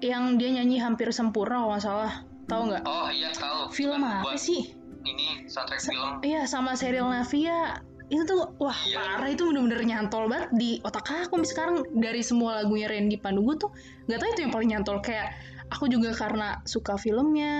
Yang 0.00 0.24
dia 0.40 0.50
nyanyi 0.60 0.76
hampir 0.80 1.08
sempurna 1.12 1.60
kalau 1.64 1.70
nggak 1.76 1.84
salah. 1.84 2.12
Tahu 2.48 2.62
nggak? 2.66 2.82
oh 2.82 3.08
iya 3.14 3.30
tahu 3.30 3.70
Film 3.70 4.02
apa 4.02 4.34
sih? 4.34 4.74
ini 5.00 5.48
soundtrack 5.48 5.80
Sa- 5.80 5.92
film 5.92 6.10
Iya 6.20 6.44
sama 6.44 6.76
serial 6.76 7.08
Navia 7.08 7.80
itu 8.10 8.26
tuh 8.26 8.52
wah 8.58 8.74
Iya. 8.74 8.98
parah 8.98 9.30
itu 9.30 9.46
bener-bener 9.46 9.86
nyantol 9.86 10.26
banget 10.26 10.50
di 10.58 10.70
otak 10.82 11.06
aku 11.06 11.40
sekarang 11.46 11.86
dari 11.94 12.26
semua 12.26 12.58
lagunya 12.58 12.90
Randy 12.90 13.14
Pandugo 13.16 13.54
tuh 13.54 13.70
nggak 14.10 14.18
tahu 14.18 14.28
itu 14.34 14.40
yang 14.42 14.52
paling 14.52 14.70
nyantol 14.74 14.98
kayak 14.98 15.30
aku 15.70 15.86
juga 15.86 16.10
karena 16.10 16.58
suka 16.66 16.98
filmnya 16.98 17.54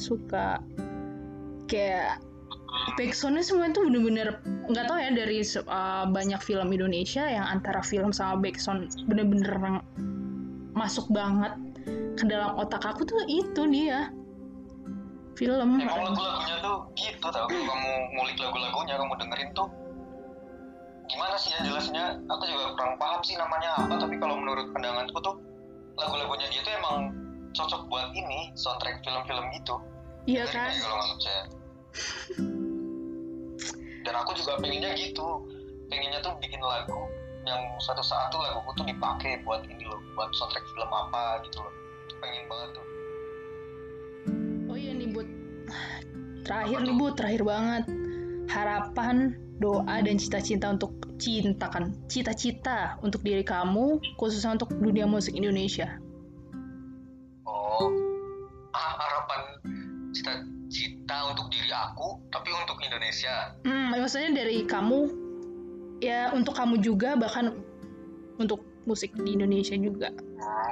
suka 0.00 0.64
kayak 1.68 2.16
backsoundnya 2.96 3.44
semua 3.44 3.68
itu 3.68 3.84
bener-bener 3.84 4.40
nggak 4.72 4.88
tahu 4.88 4.98
ya 5.04 5.10
dari 5.12 5.44
uh, 5.68 6.08
banyak 6.08 6.40
film 6.40 6.72
Indonesia 6.72 7.28
yang 7.28 7.44
antara 7.44 7.84
film 7.84 8.08
sama 8.10 8.40
backsound 8.40 8.88
bener-bener 9.04 9.52
masuk 10.72 11.12
banget 11.12 11.52
ke 12.20 12.28
dalam 12.28 12.52
otak 12.60 12.84
aku 12.84 13.08
tuh 13.08 13.16
itu 13.24 13.64
dia. 13.72 14.12
Film. 15.40 15.80
Emang 15.80 16.12
lagu-lagunya 16.12 16.56
tuh 16.60 16.84
gitu 17.00 17.26
tau. 17.32 17.48
Kalau 17.48 17.64
kamu 17.64 17.92
ngulik 18.12 18.36
lagu-lagunya 18.36 18.94
kamu 19.00 19.12
dengerin 19.16 19.50
tuh. 19.56 19.68
Gimana 21.08 21.34
sih 21.40 21.50
ya 21.56 21.60
jelasnya? 21.64 22.20
Aku 22.28 22.44
juga 22.44 22.76
kurang 22.76 23.00
paham 23.00 23.20
sih 23.24 23.40
namanya 23.40 23.72
apa 23.80 23.96
tapi 23.96 24.20
kalau 24.20 24.36
menurut 24.36 24.68
pandanganku 24.76 25.16
tuh 25.24 25.40
lagu-lagunya 25.96 26.46
dia 26.52 26.60
tuh 26.60 26.72
emang 26.76 26.96
cocok 27.56 27.88
buat 27.88 28.12
ini 28.12 28.52
soundtrack 28.52 29.00
film-film 29.00 29.44
gitu. 29.56 29.74
Iya 30.28 30.44
kan? 30.52 30.70
kalau 30.76 31.16
dan 34.00 34.14
aku 34.16 34.36
juga 34.36 34.60
pengennya 34.60 34.92
gitu. 34.94 35.48
Pengennya 35.88 36.22
tuh 36.22 36.36
bikin 36.38 36.60
lagu 36.62 37.10
yang 37.48 37.60
suatu 37.80 38.04
saat 38.04 38.28
tuh 38.28 38.38
laguku 38.38 38.70
tuh 38.76 38.86
dipakai 38.86 39.40
buat 39.42 39.64
ini 39.64 39.88
loh 39.88 39.98
buat 40.12 40.28
soundtrack 40.36 40.62
film 40.76 40.90
apa 40.92 41.40
gitu 41.48 41.64
loh 41.64 41.79
pengen 42.20 42.44
banget 42.46 42.68
tuh. 42.76 42.86
Oh 44.70 44.76
iya 44.76 44.92
nih 44.94 45.08
Bud. 45.10 45.28
Terakhir 46.46 46.78
nih 46.84 46.94
Bud, 46.94 47.14
terakhir 47.16 47.42
banget. 47.42 47.84
Harapan, 48.50 49.38
doa, 49.62 49.96
dan 50.02 50.16
cita-cita 50.18 50.70
untuk 50.70 50.94
cinta 51.20 51.70
kan? 51.70 51.94
Cita-cita 52.10 52.98
untuk 53.04 53.22
diri 53.22 53.44
kamu 53.44 54.00
Khususnya 54.16 54.56
untuk 54.56 54.72
dunia 54.74 55.06
musik 55.06 55.36
Indonesia. 55.36 56.00
Oh 57.46 57.90
ah, 58.74 58.94
harapan 58.98 59.40
cita-cita 60.10 61.34
untuk 61.34 61.50
diri 61.50 61.70
aku 61.70 62.18
tapi 62.30 62.50
untuk 62.54 62.78
Indonesia. 62.82 63.54
Hmm, 63.66 63.94
maksudnya 63.94 64.44
dari 64.44 64.66
kamu 64.66 65.28
Ya 66.00 66.32
untuk 66.32 66.56
kamu 66.56 66.80
juga 66.80 67.12
bahkan 67.20 67.52
Untuk 68.40 68.69
musik 68.88 69.12
di 69.16 69.36
Indonesia 69.36 69.76
juga. 69.76 70.08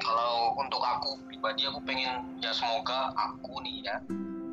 Kalau 0.01 0.57
untuk 0.57 0.81
aku 0.81 1.21
pribadi 1.29 1.69
aku 1.69 1.81
pengen 1.85 2.41
ya 2.41 2.53
semoga 2.57 3.13
aku 3.15 3.61
nih 3.65 3.85
ya 3.85 3.97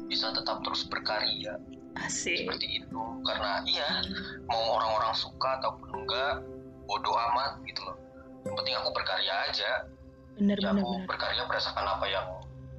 bisa 0.06 0.32
tetap 0.36 0.62
terus 0.64 0.86
berkarya. 0.88 1.58
Asik. 1.96 2.44
Seperti 2.44 2.84
itu. 2.84 3.02
Karena 3.24 3.64
iya 3.64 4.04
mau 4.52 4.80
orang-orang 4.80 5.16
suka 5.16 5.64
ataupun 5.64 6.04
enggak 6.04 6.44
bodoh 6.86 7.16
amat 7.32 7.64
gitu 7.66 7.82
loh. 7.88 7.98
Yang 8.44 8.56
penting 8.62 8.76
aku 8.76 8.90
berkarya 8.92 9.34
aja. 9.50 9.72
Bener 10.36 10.58
ya 10.60 10.76
bener 10.76 10.84
aku 10.84 10.92
bener. 11.00 11.08
berkarya 11.08 11.42
berdasarkan 11.48 11.86
apa 11.88 12.06
yang 12.12 12.28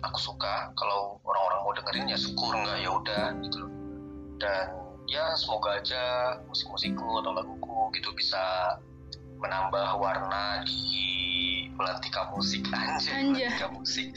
aku 0.05 0.19
suka. 0.21 0.71
Kalau 0.77 1.17
orang-orang 1.25 1.61
mau 1.65 1.73
dengerin 1.73 2.13
ya 2.13 2.19
syukur 2.21 2.53
enggak 2.53 2.79
ya 2.85 2.91
udah 2.93 3.25
gitu 3.41 3.57
loh. 3.65 3.73
Dan 4.37 4.67
ya 5.09 5.33
semoga 5.39 5.81
aja 5.81 6.37
musik-musikku 6.51 7.25
atau 7.25 7.33
laguku 7.33 7.95
gitu 7.97 8.13
bisa 8.13 8.77
menambah 9.37 9.87
warna 9.97 10.65
di 10.65 10.83
pelantika 11.77 12.33
musik 12.33 12.65
anjir 12.73 13.13
Anjay. 13.13 13.47
pelantika 13.53 13.69
musik. 13.71 14.09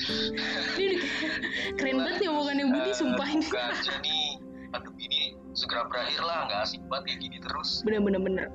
Ini 0.76 0.96
keren 1.78 1.98
banget 2.00 2.18
nih 2.24 2.30
omongannya 2.32 2.66
Budi 2.68 2.92
Eh, 2.92 2.96
sumpah 2.96 3.28
ini. 3.28 3.44
semoga 3.44 3.64
aja 3.70 3.94
nih. 4.00 4.28
Pandemi 4.70 5.02
ini 5.06 5.22
segera 5.52 5.84
berakhir 5.86 6.22
lah 6.22 6.48
nggak 6.48 6.60
asik 6.64 6.82
banget 6.88 7.04
kayak 7.06 7.20
gini 7.20 7.38
terus. 7.42 7.70
Bener 7.84 8.00
bener 8.00 8.22
bener. 8.22 8.48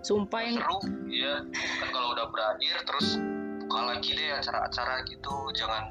Sumpah 0.00 0.40
yang 0.40 0.56
seru 0.56 0.78
ya 1.08 1.34
kan 1.52 1.88
kalau 1.90 2.08
udah 2.12 2.26
berakhir 2.28 2.74
terus 2.84 3.20
buka 3.60 3.80
lagi 3.86 4.10
deh 4.12 4.30
acara-acara 4.32 4.94
gitu. 5.06 5.34
Jangan 5.52 5.82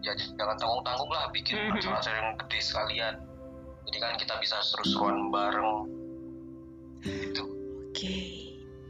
ya 0.00 0.12
jangan 0.36 0.56
tanggung-tanggung 0.56 1.08
lah 1.08 1.28
bikin 1.32 1.56
acara-acara 1.70 2.16
yang 2.16 2.32
gede 2.38 2.58
sekalian. 2.60 3.14
Jadi 3.84 3.98
kan 4.00 4.12
kita 4.16 4.34
bisa 4.38 4.56
seru-seruan 4.62 5.28
bareng. 5.28 5.88
Gitu. 7.04 7.44
Oke, 7.94 8.16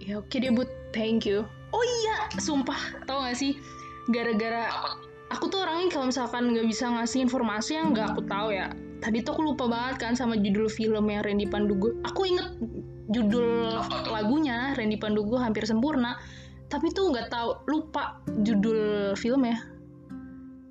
ya 0.05 0.21
oke 0.21 0.37
deh 0.37 0.53
Bud, 0.53 0.69
thank 0.93 1.25
you. 1.25 1.49
Oh 1.73 1.83
iya, 1.83 2.29
sumpah, 2.39 3.03
tau 3.09 3.25
gak 3.25 3.35
sih, 3.35 3.59
gara-gara 4.13 4.71
aku 5.33 5.51
tuh 5.51 5.65
orangnya 5.65 5.91
kalau 5.91 6.07
misalkan 6.13 6.55
nggak 6.55 6.69
bisa 6.71 6.87
ngasih 6.87 7.27
informasi 7.27 7.81
yang 7.81 7.91
nggak 7.91 8.15
aku 8.15 8.23
tahu 8.29 8.55
ya. 8.55 8.71
Tadi 9.03 9.21
tuh 9.21 9.37
aku 9.37 9.43
lupa 9.53 9.69
banget 9.69 10.01
kan 10.01 10.13
sama 10.17 10.39
judul 10.39 10.71
film 10.71 11.11
yang 11.11 11.27
Randy 11.27 11.45
Pandugo. 11.51 11.93
Aku 12.09 12.25
inget 12.25 12.57
judul 13.13 13.77
lagunya 14.09 14.73
Randy 14.79 14.97
Pandugo 14.97 15.37
hampir 15.37 15.67
sempurna, 15.69 16.17
tapi 16.73 16.89
tuh 16.95 17.13
nggak 17.13 17.29
tahu 17.29 17.69
lupa 17.69 18.23
judul 18.47 19.13
filmnya. 19.19 19.61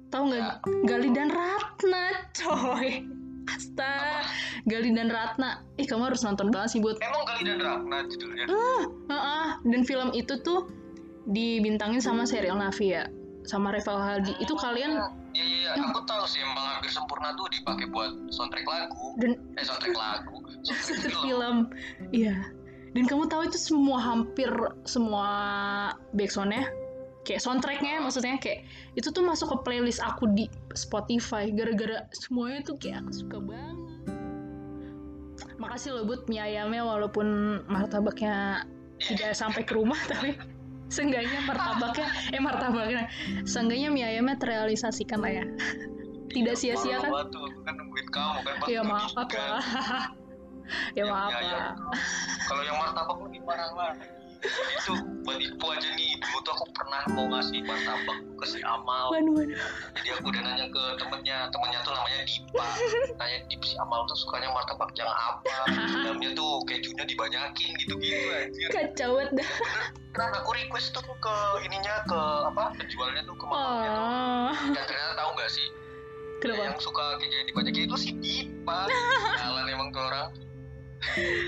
Tahu 0.10 0.24
nggak? 0.30 0.42
Ya. 0.42 0.54
Gali 0.86 1.10
dan 1.14 1.30
Ratna, 1.30 2.06
coy. 2.34 3.06
Astaga, 3.50 4.24
Gali 4.64 4.92
dan 4.92 5.12
Ratna. 5.12 5.64
Ih, 5.76 5.86
kamu 5.86 6.12
harus 6.12 6.24
nonton 6.24 6.48
banget 6.50 6.78
sih, 6.78 6.80
Bud. 6.80 6.96
emang 7.00 7.24
kali 7.28 7.42
dan 7.44 7.60
Ratna 7.60 7.98
judulnya 8.08 8.46
Heeh, 9.10 9.46
dan 9.68 9.82
film 9.84 10.10
itu 10.12 10.40
tuh 10.40 10.68
dibintangin 11.26 12.00
sama 12.00 12.24
serial 12.24 12.60
Navia 12.60 13.08
sama 13.44 13.76
Reval 13.76 14.00
Haldi. 14.00 14.34
Itu 14.40 14.56
kalian 14.56 15.00
Iya 15.34 15.44
iya 15.50 15.60
iya, 15.74 15.90
aku 15.90 16.06
tahu 16.06 16.30
sih 16.30 16.46
emang 16.46 16.78
hampir 16.78 16.94
sempurna 16.94 17.34
tuh 17.34 17.50
dipakai 17.50 17.90
buat 17.90 18.14
soundtrack 18.30 18.70
lagu. 18.70 19.18
dan 19.18 19.34
Eh 19.58 19.66
soundtrack 19.66 19.98
lagu, 19.98 20.38
soundtrack 20.62 21.10
film. 21.10 21.24
film. 21.26 21.58
Iya. 22.14 22.38
Dan 22.94 23.10
kamu 23.10 23.26
tahu 23.26 23.42
itu 23.50 23.58
semua 23.58 23.98
hampir 23.98 24.54
semua 24.86 25.28
backsoundnya 26.14 26.70
kayak 27.24 27.42
soundtracknya 27.42 28.04
maksudnya 28.04 28.36
kayak 28.40 28.68
itu 29.00 29.08
tuh 29.10 29.24
masuk 29.24 29.56
ke 29.56 29.58
playlist 29.64 30.04
aku 30.04 30.28
di 30.36 30.52
Spotify 30.76 31.50
gara-gara 31.52 32.08
semuanya 32.12 32.64
tuh 32.68 32.76
kayak 32.80 33.04
aku 33.08 33.12
suka 33.26 33.38
banget. 33.40 33.78
Makasih 35.58 35.96
loh 35.96 36.04
Bud 36.04 36.28
mie 36.28 36.44
ayamnya 36.44 36.84
walaupun 36.84 37.60
martabaknya 37.72 38.68
tidak 39.00 39.34
sampai 39.34 39.64
ke 39.64 39.74
rumah 39.74 39.98
tapi 40.12 40.36
seenggaknya 40.92 41.40
martabaknya 41.48 42.08
eh 42.36 42.42
martabaknya 42.44 43.08
seenggaknya 43.48 43.90
mie 43.90 44.06
ayamnya 44.06 44.38
terrealisasikan 44.38 45.24
lah 45.24 45.32
ya 45.42 45.46
tidak 46.34 46.56
sia-sia 46.58 46.98
kan 47.02 47.30
tuh, 47.30 47.46
kan 47.62 47.74
nungguin 47.78 48.08
kamu 48.10 48.40
kan 48.42 48.54
pas 48.58 48.68
ya 48.70 48.82
maaf 48.82 49.14
lah 49.16 49.62
ya 50.98 51.04
maaf 51.08 51.32
ayam 51.36 51.58
lah. 51.60 51.76
Kalau 52.48 52.64
yang 52.64 52.78
martabak 52.80 53.18
lebih 53.28 53.42
parah 53.44 53.70
lagi. 53.76 54.13
Itu 54.44 54.94
buat 55.24 55.40
info 55.40 55.66
aja 55.72 55.90
nih, 55.96 56.20
dulu 56.20 56.38
tuh 56.44 56.52
aku 56.52 56.66
pernah 56.76 57.02
mau 57.16 57.26
ngasih 57.32 57.64
martabak 57.64 58.20
ke 58.44 58.46
si 58.52 58.60
Amal. 58.60 59.16
waduh 59.16 59.34
waduh 59.40 59.60
Jadi 59.96 60.08
aku 60.20 60.26
udah 60.28 60.42
nanya 60.44 60.66
ke 60.68 60.84
temennya, 61.00 61.38
temennya 61.48 61.80
tuh 61.88 61.92
namanya 61.96 62.20
Dipa. 62.28 62.68
Tanya 63.16 63.38
Dip 63.48 63.62
si 63.64 63.76
Amal 63.80 64.04
tuh 64.12 64.18
sukanya 64.20 64.52
martabak 64.52 64.92
yang 65.00 65.08
apa? 65.08 65.56
Dalamnya 66.04 66.36
tuh 66.36 66.60
kejunya 66.68 67.04
dibanyakin 67.08 67.70
gitu-gitu 67.80 68.26
anjir. 68.36 68.70
kacau 68.74 69.10
banget 69.16 69.32
dah 69.40 69.50
Beneran 70.14 70.34
aku 70.44 70.50
request 70.54 70.94
tuh 70.94 71.02
ke 71.08 71.36
ininya 71.66 72.06
ke 72.06 72.22
apa 72.54 72.64
penjualnya 72.78 73.22
tuh 73.26 73.36
ke 73.40 73.46
mamanya 73.48 73.90
tuh. 73.90 74.04
oh 74.04 74.52
Dan 74.76 74.84
ternyata 74.86 75.14
tahu 75.18 75.30
nggak 75.40 75.52
sih? 75.52 75.68
kenapa 76.44 76.76
Yang 76.76 76.80
suka 76.84 77.06
kayak 77.24 77.44
dibanyakin 77.48 77.84
itu 77.88 77.96
si 77.96 78.10
Dipa. 78.20 78.80
Jalan 79.40 79.66
emang 79.72 79.88
tuh 79.96 80.04
orang. 80.04 80.28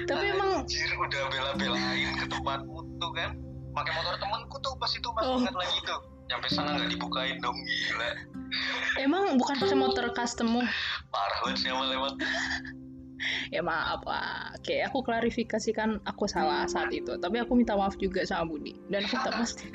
Tapi 0.05 0.25
emang 0.31 0.63
Anjir 0.63 0.91
udah 0.95 1.23
bela-belain 1.31 2.11
ke 2.17 2.25
tempatmu 2.27 2.79
tuh 2.97 3.11
kan 3.15 3.31
pakai 3.75 3.91
motor 3.95 4.15
temenku 4.19 4.55
tuh 4.61 4.73
pas 4.79 4.91
itu 4.91 5.09
pas 5.11 5.23
Oh. 5.25 5.39
lagi 5.41 5.79
tuh 5.83 5.99
nyampe 6.25 6.47
sana 6.49 6.73
nggak 6.73 6.89
dibukain 6.89 7.37
dong 7.39 7.55
gila 7.55 8.11
Emang 8.95 9.35
bukan 9.35 9.55
pakai 9.59 9.75
motor 9.75 10.05
custommu? 10.15 10.63
parah 11.11 11.37
banget 11.43 11.57
sih 11.65 11.69
emang 11.69 11.91
lewat 11.91 12.13
Ya 13.49 13.63
maaf 13.65 14.05
lah. 14.05 14.53
Oke, 14.59 14.83
aku 14.85 15.01
klarifikasikan 15.01 15.97
aku 16.05 16.29
salah 16.29 16.67
saat 16.69 16.93
itu. 16.93 17.15
Tapi 17.17 17.41
aku 17.41 17.57
minta 17.57 17.73
maaf 17.73 17.97
juga 17.97 18.21
sama 18.21 18.53
Budi. 18.53 18.75
Dan 18.91 19.07
aku 19.07 19.17
tak 19.17 19.33
pasti. 19.33 19.65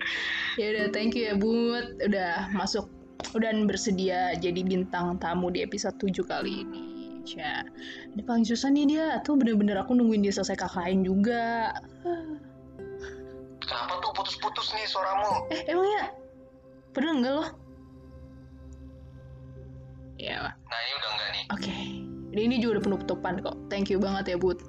ya 0.60 0.72
udah, 0.72 0.86
thank 0.94 1.12
you 1.12 1.28
ya 1.28 1.34
Bud. 1.36 2.00
Udah 2.00 2.48
masuk, 2.54 2.88
udah 3.36 3.50
bersedia 3.68 4.32
jadi 4.40 4.62
bintang 4.64 5.20
tamu 5.20 5.52
di 5.52 5.60
episode 5.60 5.98
7 6.00 6.16
kali 6.24 6.64
ini. 6.64 6.93
Ya, 7.24 7.64
ini 8.12 8.20
paling 8.20 8.44
susah 8.44 8.68
nih 8.68 8.84
dia. 8.84 9.06
Tuh 9.24 9.40
bener-bener 9.40 9.80
aku 9.80 9.96
nungguin 9.96 10.20
dia 10.20 10.34
selesai 10.34 10.60
KKN 10.60 11.08
juga. 11.08 11.72
kenapa 13.64 13.96
tuh 13.96 14.12
putus-putus 14.12 14.76
nih 14.76 14.84
suaramu 14.84 15.48
Eh, 15.48 15.64
emang 15.72 15.88
ya? 15.88 16.04
Padahal 16.92 17.16
enggak 17.16 17.34
loh. 17.40 17.48
Ya, 20.20 20.52
nah 20.52 20.78
ini 20.84 20.92
udah 21.00 21.10
enggak 21.10 21.30
nih 21.32 21.44
Oke, 21.50 21.74
Jadi 22.30 22.40
ini 22.44 22.56
juga 22.60 22.78
udah 22.78 22.84
penutupan 22.84 23.34
kok. 23.40 23.56
Thank 23.72 23.88
you 23.88 23.98
banget 23.98 24.30
ya, 24.30 24.36
Bud. 24.36 24.60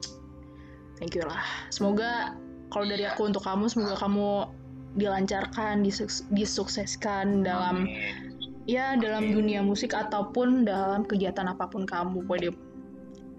Thank 0.96 1.20
you 1.20 1.28
lah. 1.28 1.44
Semoga 1.70 2.40
kalau 2.72 2.88
dari 2.88 3.04
aku 3.04 3.28
untuk 3.30 3.44
kamu, 3.44 3.68
semoga 3.68 4.00
kamu 4.00 4.48
dilancarkan, 4.96 5.84
disuk- 5.84 6.24
disukseskan 6.32 7.44
dalam 7.44 7.84
Amin. 7.84 8.25
Ya 8.66 8.98
dalam 8.98 9.30
dunia 9.30 9.62
musik 9.62 9.94
ataupun 9.94 10.66
dalam 10.66 11.06
kegiatan 11.06 11.46
apa 11.46 11.66
pun 11.66 11.86
kamu, 11.86 12.26
pokoknya 12.26 12.52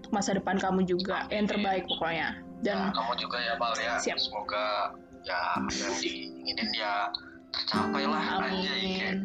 masa 0.09 0.31
depan 0.33 0.55
kamu 0.55 0.87
juga 0.87 1.27
yang 1.27 1.45
terbaik 1.45 1.83
pokoknya. 1.85 2.39
Ya, 2.63 2.73
Dan 2.73 2.89
kamu 2.89 3.13
juga 3.19 3.37
ya 3.37 3.53
Bal 3.59 3.75
ya 3.77 3.99
Siap. 3.99 4.17
semoga 4.17 4.95
ya 5.21 5.39
yang 5.61 5.93
diinginin 5.99 6.69
ya 6.73 7.11
tercapai 7.53 8.07
lah 8.07 8.23
anjay 8.39 8.65
kayak 8.97 9.13
amin. 9.13 9.17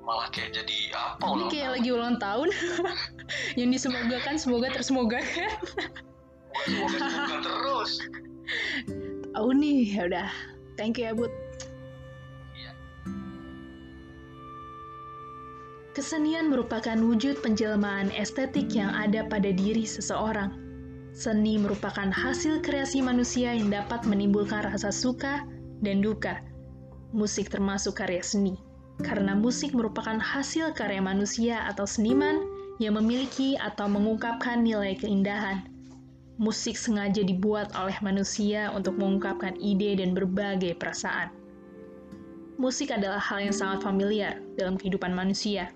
malah 0.00 0.26
kayak 0.32 0.50
jadi 0.50 0.78
apa 0.96 1.22
Ini 1.22 1.44
kayak 1.46 1.60
tahun. 1.62 1.74
lagi 1.76 1.88
ulang 1.92 2.16
tahun. 2.18 2.48
yang 3.60 3.68
disemogakan 3.70 4.34
semoga 4.36 4.68
tersemogakan. 4.72 5.52
semoga 6.66 6.96
semoga 6.98 7.36
terus 7.44 7.92
Oh 9.38 9.54
nih, 9.54 9.94
ya 9.94 10.10
udah. 10.10 10.28
Thank 10.74 10.98
you 10.98 11.06
ya, 11.06 11.14
Bud. 11.14 11.30
Kesenian 15.90 16.54
merupakan 16.54 16.94
wujud 16.94 17.42
penjelmaan 17.42 18.14
estetik 18.14 18.70
yang 18.78 18.94
ada 18.94 19.26
pada 19.26 19.50
diri 19.50 19.82
seseorang. 19.82 20.54
Seni 21.10 21.58
merupakan 21.58 22.14
hasil 22.14 22.62
kreasi 22.62 23.02
manusia 23.02 23.50
yang 23.50 23.74
dapat 23.74 24.06
menimbulkan 24.06 24.70
rasa 24.70 24.94
suka 24.94 25.42
dan 25.82 25.98
duka. 25.98 26.38
Musik 27.10 27.50
termasuk 27.50 27.98
karya 27.98 28.22
seni, 28.22 28.54
karena 29.02 29.34
musik 29.34 29.74
merupakan 29.74 30.14
hasil 30.22 30.78
karya 30.78 31.02
manusia 31.02 31.66
atau 31.66 31.90
seniman 31.90 32.38
yang 32.78 32.94
memiliki 32.94 33.58
atau 33.58 33.90
mengungkapkan 33.90 34.62
nilai 34.62 34.94
keindahan. 34.94 35.66
Musik 36.38 36.78
sengaja 36.78 37.26
dibuat 37.26 37.74
oleh 37.74 37.98
manusia 37.98 38.70
untuk 38.70 38.94
mengungkapkan 38.94 39.58
ide 39.58 39.98
dan 39.98 40.14
berbagai 40.14 40.78
perasaan. 40.78 41.34
Musik 42.62 42.94
adalah 42.94 43.18
hal 43.18 43.42
yang 43.42 43.56
sangat 43.56 43.82
familiar 43.82 44.38
dalam 44.54 44.78
kehidupan 44.78 45.10
manusia. 45.10 45.74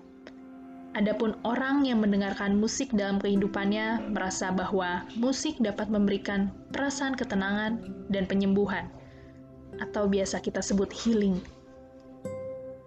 Adapun 0.95 1.35
orang 1.43 1.83
yang 1.83 1.99
mendengarkan 1.99 2.55
musik 2.55 2.87
dalam 2.95 3.19
kehidupannya 3.19 4.15
merasa 4.15 4.47
bahwa 4.55 5.03
musik 5.19 5.59
dapat 5.59 5.91
memberikan 5.91 6.55
perasaan 6.71 7.19
ketenangan 7.19 7.83
dan 8.07 8.23
penyembuhan, 8.23 8.87
atau 9.83 10.07
biasa 10.07 10.39
kita 10.39 10.63
sebut 10.63 10.87
healing. 10.95 11.43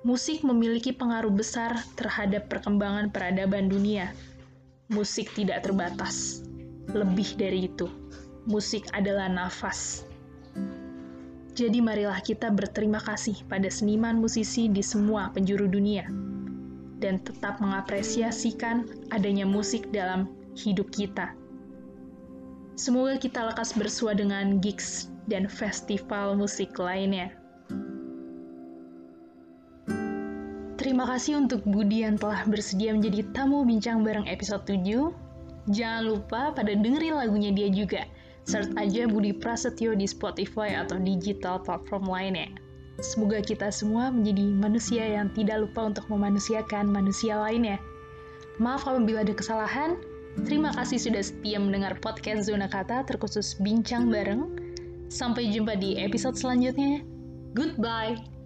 Musik 0.08 0.40
memiliki 0.40 0.88
pengaruh 0.88 1.28
besar 1.28 1.76
terhadap 2.00 2.48
perkembangan 2.48 3.12
peradaban 3.12 3.68
dunia. 3.68 4.16
Musik 4.88 5.28
tidak 5.36 5.68
terbatas. 5.68 6.40
Lebih 6.88 7.36
dari 7.36 7.68
itu, 7.68 7.92
musik 8.48 8.88
adalah 8.96 9.28
nafas. 9.28 10.08
Jadi 11.52 11.84
marilah 11.84 12.24
kita 12.24 12.48
berterima 12.48 13.04
kasih 13.04 13.36
pada 13.52 13.68
seniman 13.68 14.16
musisi 14.16 14.64
di 14.72 14.80
semua 14.80 15.28
penjuru 15.28 15.68
dunia 15.68 16.27
dan 16.98 17.22
tetap 17.22 17.62
mengapresiasikan 17.62 18.86
adanya 19.14 19.46
musik 19.46 19.90
dalam 19.94 20.30
hidup 20.58 20.90
kita. 20.90 21.34
Semoga 22.78 23.18
kita 23.18 23.42
lekas 23.50 23.74
bersua 23.74 24.14
dengan 24.14 24.62
gigs 24.62 25.10
dan 25.26 25.50
festival 25.50 26.38
musik 26.38 26.78
lainnya. 26.78 27.34
Terima 30.78 31.10
kasih 31.10 31.42
untuk 31.42 31.66
Budi 31.66 32.06
yang 32.06 32.14
telah 32.14 32.46
bersedia 32.46 32.94
menjadi 32.94 33.26
tamu 33.34 33.66
bincang 33.66 34.06
bareng 34.06 34.30
episode 34.30 34.62
7. 34.62 35.10
Jangan 35.74 36.02
lupa 36.06 36.54
pada 36.54 36.70
dengerin 36.70 37.18
lagunya 37.18 37.50
dia 37.50 37.66
juga. 37.66 38.06
Search 38.46 38.72
aja 38.78 39.10
Budi 39.10 39.34
Prasetyo 39.34 39.92
di 39.98 40.06
Spotify 40.06 40.78
atau 40.78 40.96
digital 41.02 41.60
platform 41.60 42.08
lainnya. 42.08 42.48
Semoga 42.98 43.38
kita 43.38 43.70
semua 43.70 44.10
menjadi 44.10 44.42
manusia 44.58 45.06
yang 45.06 45.30
tidak 45.30 45.62
lupa 45.62 45.86
untuk 45.86 46.06
memanusiakan 46.10 46.90
manusia 46.90 47.38
lainnya. 47.38 47.78
Maaf 48.58 48.86
apabila 48.90 49.22
ada 49.22 49.34
kesalahan. 49.34 49.94
Terima 50.46 50.70
kasih 50.74 50.98
sudah 50.98 51.22
setia 51.22 51.58
mendengar 51.58 51.98
podcast 51.98 52.46
Zona 52.50 52.66
Kata 52.66 53.06
terkhusus 53.06 53.58
Bincang 53.62 54.10
Bareng. 54.10 54.50
Sampai 55.10 55.50
jumpa 55.50 55.78
di 55.78 55.98
episode 55.98 56.34
selanjutnya. 56.34 57.02
Goodbye. 57.54 58.37